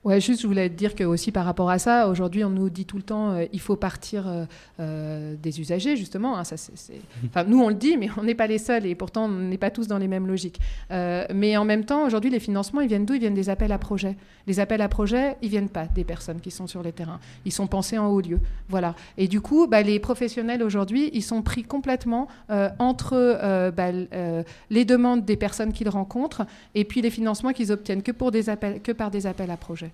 [0.02, 2.70] Ouais, juste, je voulais te dire que aussi par rapport à ça, aujourd'hui, on nous
[2.70, 4.44] dit tout le temps, euh, il faut partir euh,
[4.80, 6.38] euh, des usagers, justement.
[6.38, 8.86] hein, ça, c'est, c'est- Enfin, nous, on le dit, mais on n'est pas les seuls,
[8.86, 10.58] et pourtant, on n'est pas tous dans les mêmes logiques.
[10.90, 13.12] Mais en même temps, aujourd'hui, les financements, ils viennent d'où?
[13.12, 14.16] Ils viennent des appels à projets.
[14.46, 17.20] Les appels à projets, ils viennent pas des personnes qui sont sur les terrains.
[17.44, 18.40] Ils sont pensés en haut lieu.
[18.70, 18.94] Voilà.
[19.18, 22.26] Et du coup, bah, les professionnels aujourd'hui, ils sont pris complètement
[22.78, 23.92] entre bah,
[24.70, 28.48] les demandes des personnes qu'ils rencontrent et puis les financements qu'ils obtiennent que, pour des
[28.48, 29.89] appels, que par des appels à projets.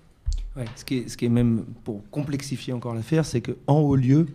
[0.75, 4.27] Ce, qui est, ce qui est même, pour complexifier encore l'affaire, c'est qu'en haut lieu,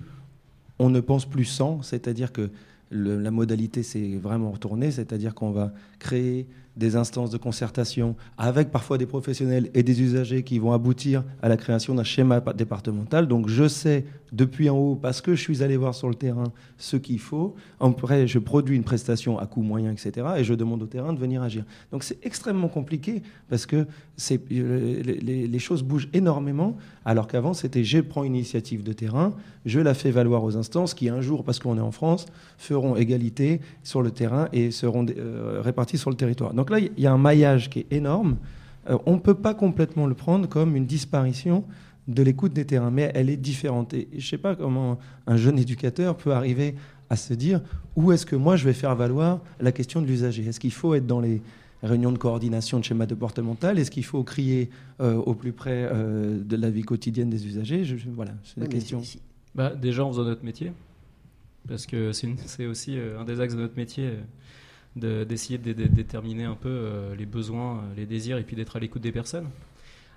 [0.79, 2.51] on ne pense plus sans, c'est-à-dire que
[2.93, 8.97] la modalité s'est vraiment retournée, c'est-à-dire qu'on va créer des instances de concertation avec parfois
[8.97, 13.29] des professionnels et des usagers qui vont aboutir à la création d'un schéma pa- départemental.
[13.29, 16.51] Donc je sais depuis en haut, parce que je suis allé voir sur le terrain
[16.79, 20.27] ce qu'il faut, après je produis une prestation à coût moyen, etc.
[20.39, 21.65] et je demande au terrain de venir agir.
[21.93, 23.21] Donc c'est extrêmement compliqué
[23.51, 23.85] parce que
[24.31, 28.95] euh, les, les- les choses bougent énormément, alors qu'avant c'était je prends une initiative de
[28.95, 29.35] terrain,
[29.67, 32.25] je la fais valoir aux instances qui un jour, parce qu'on est en France,
[32.57, 36.53] feront égalité sur le terrain et seront euh, réparties sur le territoire.
[36.55, 38.37] Donc là, il y a un maillage qui est énorme.
[38.91, 41.65] Euh, on ne peut pas complètement le prendre comme une disparition
[42.09, 43.95] de l'écoute des terrains, mais elle est différente.
[43.95, 46.75] Et je ne sais pas comment un jeune éducateur peut arriver
[47.11, 47.61] à se dire
[47.95, 50.45] où est-ce que moi je vais faire valoir la question de l'usager?
[50.47, 51.41] Est-ce qu'il faut être dans les
[51.83, 53.79] réunions de coordination de schéma départemental?
[53.79, 54.71] Est-ce qu'il faut crier
[55.01, 57.85] euh, au plus près euh, de la vie quotidienne des usagers?
[57.85, 59.01] Je- je- Voilà, c'est la question.
[59.03, 59.21] si-
[59.55, 60.73] Bah, déjà en faisant notre métier,
[61.69, 64.21] parce que c'est aussi euh, un des axes de notre métier euh,
[64.97, 68.77] de- d'essayer de, dé- déterminer un peu euh, les besoins, les désirs, et puis d'être
[68.77, 69.49] à l'écoute des personnes.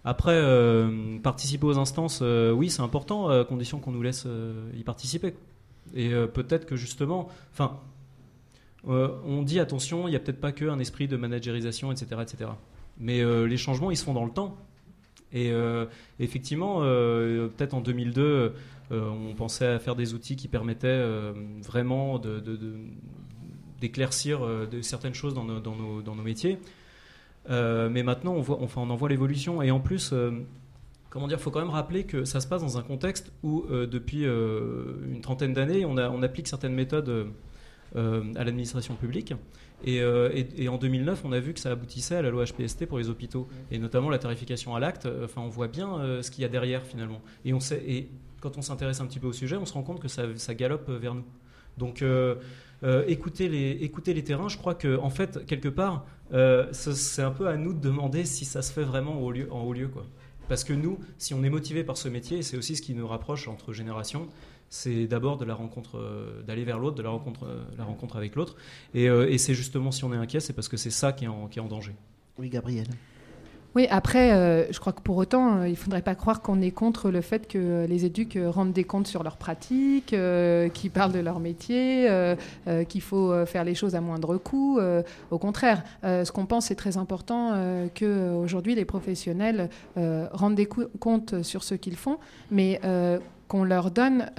[0.04, 0.40] Après,
[1.24, 4.28] participer aux instances, oui, c'est important, à condition qu'on nous laisse
[4.78, 5.34] y participer.
[5.96, 7.80] Et peut-être que justement, enfin,
[8.84, 12.52] on dit attention, il n'y a peut-être pas qu'un esprit de managérisation, etc., etc.
[13.00, 14.56] Mais les changements, ils se font dans le temps.
[15.34, 15.52] Et
[16.20, 18.50] effectivement, peut-être en 2002, euh,
[18.92, 21.34] on pensait à faire des outils qui permettaient euh,
[21.64, 22.76] vraiment de- de- de-
[23.82, 26.58] d'éclaircir euh, de certaines choses dans nos, dans nos- dans nos métiers.
[27.50, 29.62] Euh, mais maintenant, on, voit, enfin, on en voit l'évolution.
[29.62, 30.32] Et en plus, euh,
[31.10, 33.86] comment dire, faut quand même rappeler que ça se passe dans un contexte où, euh,
[33.86, 37.26] depuis euh, une trentaine d'années, on, applique certaines méthodes euh,
[37.96, 39.34] euh, à l'administration publique.
[39.84, 42.46] Et, euh, et- et en 2009, on a vu que ça aboutissait à la loi
[42.46, 45.06] HPST pour les hôpitaux, et notamment la tarification à l'acte.
[45.06, 47.22] euh, Enfin, on voit bien euh, ce qu'il y a derrière finalement.
[47.46, 48.10] Et, on sait, et
[48.46, 50.88] quand on s'intéresse un petit peu au sujet, on se rend compte que ça, galope
[50.92, 51.24] vers nous.
[51.80, 52.36] Donc, euh,
[52.84, 57.32] euh, écouter, les, terrains, je crois que en fait, quelque part, euh, ce- c'est un
[57.32, 59.88] peu à nous de demander si ça se fait vraiment au lieu, en haut lieu.
[59.88, 60.06] Quoi.
[60.48, 63.08] Parce que nous, si on est motivé par ce métier, c'est aussi ce qui nous
[63.08, 64.28] rapproche entre générations,
[64.70, 68.16] c'est d'abord de la rencontre, euh, d'aller vers l'autre, de la rencontre, euh, la rencontre
[68.16, 68.56] avec l'autre.
[68.94, 71.28] Et, euh, c'est justement si on est inquiet, c'est parce que c'est ça qui est
[71.60, 71.96] en danger.
[72.38, 72.86] Oui, Gabriel.
[73.76, 76.62] Oui, après, euh, je crois que pour autant, euh, il ne faudrait pas croire qu'on
[76.62, 80.92] est contre le fait que les éduques rendent des comptes sur leurs pratiques, euh, qu'ils
[80.92, 82.10] parlent de leur métier,
[82.88, 84.80] qu'il faut faire les choses à moindre coût.
[85.32, 87.54] au contraire, ce qu'on pense, c'est très important
[87.98, 92.18] qu'aujourd'hui, les professionnels rendent des comptes sur ce qu'ils font,
[92.52, 92.80] mais
[93.48, 94.32] qu'on leur donne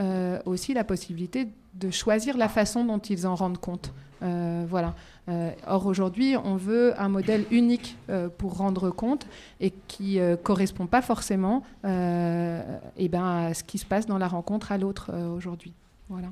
[0.44, 3.92] aussi la possibilité de choisir la façon dont ils en rendent compte.
[4.20, 4.94] Voilà.
[5.28, 9.26] Euh, or aujourd'hui, on veut un modèle unique euh, pour rendre compte
[9.60, 12.62] et qui ne correspond pas forcément euh,
[12.96, 15.72] eh ben, à ce qui se passe dans la rencontre à l'autre euh, aujourd'hui.
[16.08, 16.28] Voilà.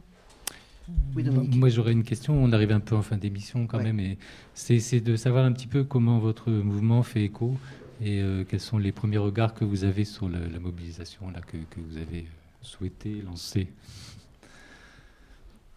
[1.17, 2.35] Moi, j'aurais une question.
[2.35, 3.85] On arrive un peu en fin d'émission quand Ouais.
[3.85, 4.19] même, et
[4.53, 7.57] c'est c'est de savoir un petit peu comment votre mouvement fait écho
[8.03, 11.41] et euh, quels sont les premiers regards que vous avez sur la, la mobilisation là,
[11.41, 12.27] que, que vous avez
[12.61, 13.67] souhaité lancer.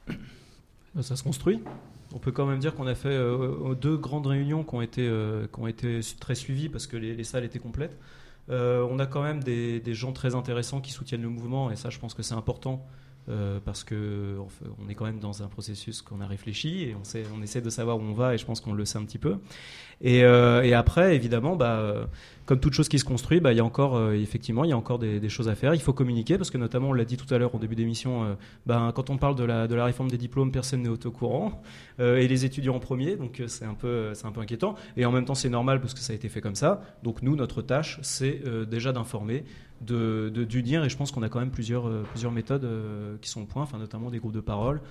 [0.10, 1.62] Euh, Ça se construit.
[2.14, 5.08] On peut quand même dire qu'on a fait euh, deux grandes réunions qui ont été,
[5.08, 7.98] euh, qui ont été très suivies parce que les, les salles étaient complètes.
[8.50, 11.90] Euh, on a quand même des, gens très intéressants qui soutiennent le mouvement et ça,
[11.90, 12.86] je pense que c'est important
[13.30, 14.38] euh, parce que
[14.82, 17.98] on, est quand même dans un processus qu'on a réfléchi et on, essaie de savoir
[17.98, 19.38] où on va et je pense qu'on le sait un petit peu.
[20.00, 22.08] Et, euh, après, évidemment, bah,
[22.46, 24.78] comme toute chose qui se construit, bah, il y a encore, effectivement, il y a
[24.78, 25.74] encore des, choses à faire.
[25.74, 28.38] Il faut communiquer parce que notamment, on l'a dit tout à l'heure au début d'émission,
[28.66, 31.62] bah, quand on parle de la, de la réforme des diplômes, personne n'est au courant
[32.00, 34.76] et les étudiants en premier, donc c'est un peu, c'est un peu inquiétant.
[34.96, 36.82] Et en même temps, c'est normal parce que ça a été fait comme ça.
[37.04, 39.44] Donc nous, notre tâche, c'est euh, déjà d'informer,
[39.82, 43.42] de, d'unir, et je pense qu'on a quand même plusieurs, euh, méthodes euh, qui sont
[43.42, 44.82] au point, notamment des groupes de parole.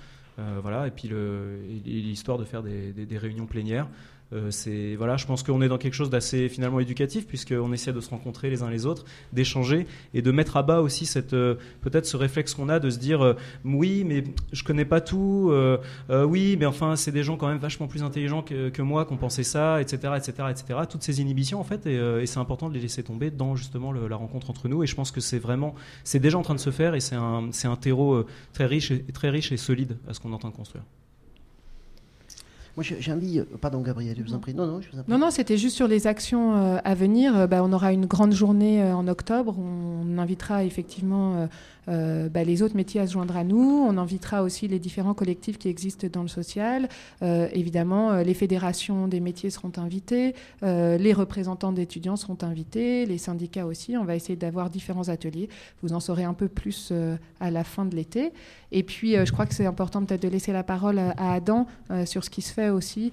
[0.61, 1.09] Voilà, et puis
[1.83, 3.87] l'histoire de faire des réunions plénières.
[4.33, 8.01] Euh, voilà, je pense qu'on est dans quelque chose d'assez finalement éducatif puisqu'on essaie de
[8.01, 11.55] se rencontrer les uns les autres, d'échanger et de mettre à bas aussi cette euh,
[11.81, 15.53] peut-être ce réflexe qu'on a de se dire euh, oui mais je connais pas tout,
[16.09, 19.13] oui mais enfin c'est des gens quand même vachement plus intelligents que, que moi qui
[19.13, 20.79] ont pensé ça, etc etc etc.
[20.89, 24.15] Toutes ces inhibitions en fait et, c'est important de les laisser tomber dans justement la
[24.15, 26.71] rencontre entre nous et je pense que c'est vraiment c'est déjà en train de se
[26.71, 30.13] faire et c'est un c'est un terreau très riche et très riche et solide à
[30.13, 30.83] ce qu'on est en train de construire.
[32.77, 33.39] Moi, j'ai envie.
[33.39, 34.53] euh, Pardon, Gabriel, je vous en prie.
[34.53, 35.11] Non, non, je vous en prie.
[35.11, 37.35] Non, non, c'était juste sur les actions euh, à venir.
[37.35, 39.55] Euh, bah, on aura une grande journée en octobre.
[39.57, 41.49] On invitera effectivement
[41.89, 43.85] euh, bah, les autres métiers à se joindre à nous.
[43.87, 46.89] On invitera aussi les différents collectifs qui existent dans le social.
[47.21, 50.35] Euh, évidemment, euh, les fédérations des métiers seront invitées.
[50.61, 53.05] Les représentants d'étudiants seront invités.
[53.05, 53.97] Les syndicats aussi.
[53.97, 55.49] On va essayer d'avoir différents ateliers.
[55.81, 56.93] Vous en saurez un peu plus
[57.39, 58.31] à la fin de l'été.
[58.71, 61.67] Et puis, je crois que c'est important peut-être de laisser la parole à Adam
[62.05, 63.11] sur ce qui se fait aussi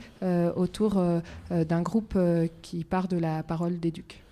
[0.57, 1.03] autour
[1.51, 2.19] d'un groupe
[2.63, 4.24] qui part de la parole d'éduc.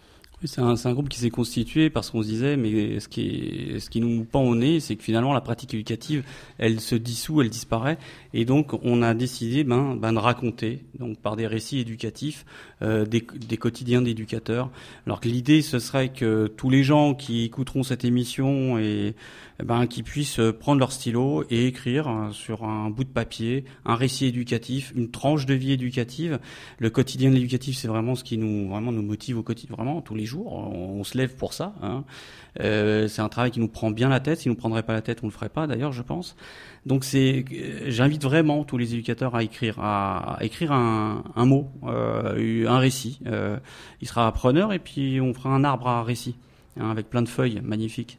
[0.45, 3.78] C'est un, un groupe qui s'est constitué parce qu'on se disait, mais ce qui, est,
[3.78, 6.24] ce qui nous pend au nez, c'est que finalement la pratique éducative,
[6.59, 7.99] elle se dissout, elle disparaît,
[8.34, 12.45] et donc on a décidé ben, ben, de raconter, donc par des récits éducatifs,
[12.82, 14.70] euh, des, des quotidiens d'éducateurs.
[15.07, 19.14] Alors que l'idée, ce serait que tous les gens qui écouteront cette émission et
[19.61, 23.64] eh ben, qui puissent prendre leur stylo et écrire euh, sur un bout de papier
[23.84, 26.40] un récit éducatif, une tranche de vie éducative.
[26.78, 30.01] Le quotidien de l'éducatif, c'est vraiment ce qui nous vraiment nous motive au quotidien, vraiment
[30.01, 30.31] tous les jours.
[30.40, 31.74] On, se lève pour ça.
[31.82, 32.04] Hein.
[32.60, 34.40] Euh, c'est un travail qui nous prend bien la tête.
[34.40, 35.66] Si nous prendrait pas la tête, on le ferait pas.
[35.66, 36.36] D'ailleurs, je pense.
[36.86, 42.68] Donc c'est, euh, j'invite vraiment tous les éducateurs à écrire, à, écrire un, mot, euh,
[42.68, 43.20] un récit.
[44.00, 46.36] Il sera preneur et puis on fera un arbre à récit
[46.78, 48.18] hein, avec plein de feuilles magnifiques.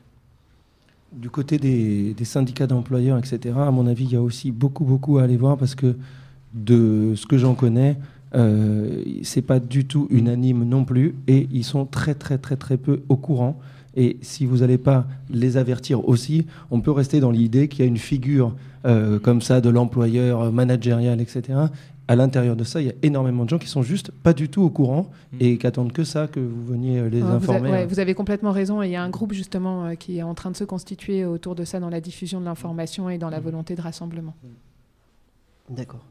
[1.11, 4.83] Du côté des, des syndicats d'employeurs, etc., à mon avis, il y a aussi beaucoup,
[4.83, 5.95] beaucoup à aller voir parce que
[6.53, 7.97] de ce que j'en connais,
[8.35, 12.77] euh, c'est pas du tout unanime non plus et ils sont très, très, très, très
[12.77, 13.59] peu au courant.
[13.95, 17.83] Et si vous n'allez pas les avertir aussi, on peut rester dans l'idée qu'il y
[17.83, 18.55] a une figure
[18.85, 21.59] euh, comme ça de l'employeur managérial, etc.
[22.07, 24.49] À l'intérieur de ça, il y a énormément de gens qui sont juste pas du
[24.49, 25.09] tout au courant
[25.39, 27.69] et qui attendent que ça, que vous veniez les Euh, vous, a- informer.
[27.71, 28.81] ouais, vous avez complètement raison.
[28.81, 31.23] Et il y a un groupe justement euh, qui est en train de se constituer
[31.23, 34.33] autour de ça dans la diffusion de l'information et dans la volonté de rassemblement.
[35.69, 36.03] D'accord.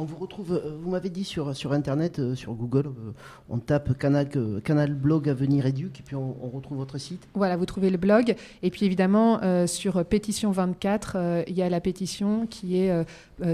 [0.00, 3.12] On vous retrouve, euh, vous m'avez dit sur, sur Internet, euh, sur Google, euh,
[3.48, 7.26] on tape canal, blog Avenir Éduc, et puis on, retrouve votre site.
[7.34, 8.36] Voilà, vous trouvez le blog.
[8.62, 13.04] Et puis évidemment, sur Pétition 24, euh, il y a la pétition qui est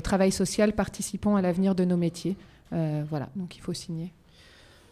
[0.03, 2.37] Travail social, participons à l'avenir de nos métiers.
[2.71, 4.13] Voilà, donc il faut signer.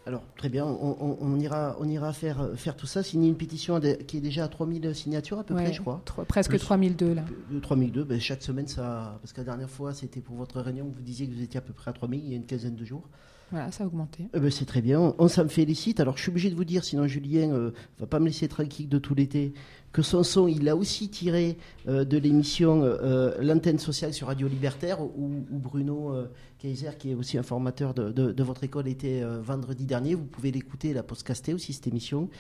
[0.04, 3.36] Alors, très bien, on, on- on ira, on ira faire, faire tout ça, signer une
[3.36, 6.02] pétition qui est déjà à 3000 signatures à peu Ouais, près, je crois.
[6.04, 6.58] tro- presque Plus.
[6.58, 7.24] 3002 là.
[7.52, 9.18] De 3002, ben, chaque semaine, ça.
[9.22, 11.60] Parce que la dernière fois, c'était pour votre réunion, vous disiez que vous étiez à
[11.60, 13.08] peu près à 3000, il y a une quinzaine de jours.
[13.52, 14.28] Voilà, ça a augmenté.
[14.32, 16.00] Eh ben, c'est très bien, on, s'en félicite.
[16.00, 18.88] Alors je suis obligé de vous dire, sinon Julien euh, va pas me laisser tranquille
[18.88, 19.52] de tout l'été,
[19.92, 24.48] que son son, il l'a aussi tiré euh, de l'émission euh, L'antenne sociale sur Radio
[24.48, 26.14] Libertaire, où, Bruno
[26.58, 30.14] Kaiser, qui est aussi un formateur de, votre école, était vendredi dernier.
[30.14, 32.30] Vous pouvez l'écouter, la podcaster aussi, cette émission.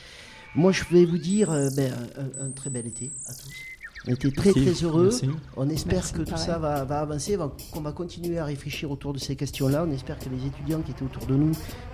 [0.54, 3.71] Moi, je vais vous dire ben, un, un très bel été à tous.
[4.08, 4.72] On était très Merci.
[4.74, 5.04] très heureux.
[5.10, 5.30] Merci.
[5.56, 6.46] On espère Merci, que tout pareil.
[6.46, 9.84] ça va, va avancer, va- qu'on va continuer à réfléchir autour de ces questions-là.
[9.88, 11.52] On espère que les étudiants qui étaient autour de nous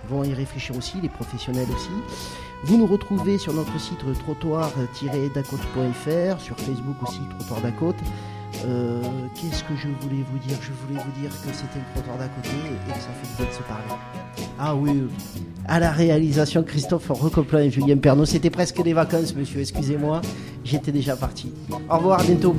[0.08, 1.90] vont y réfléchir aussi, les professionnels aussi.
[2.64, 7.96] Vous nous retrouvez sur notre site trottoir-dacote.fr, sur Facebook aussi, Trottoir d'Acote.
[8.66, 9.02] Euh,
[9.34, 10.56] Qu'est-ce que je voulais vous dire?
[10.60, 13.36] Je voulais vous dire que c'était le trottoir d'à côté et que ça fait du
[13.36, 14.48] bien de se parler.
[14.58, 15.08] Ah oui, euh,
[15.68, 18.24] à la réalisation, Christophe Recoplan et Julien Pernaud.
[18.24, 20.20] C'était presque les vacances, monsieur, excusez-moi.
[20.64, 21.52] J'étais déjà parti.
[21.88, 22.56] Au revoir, à bientôt.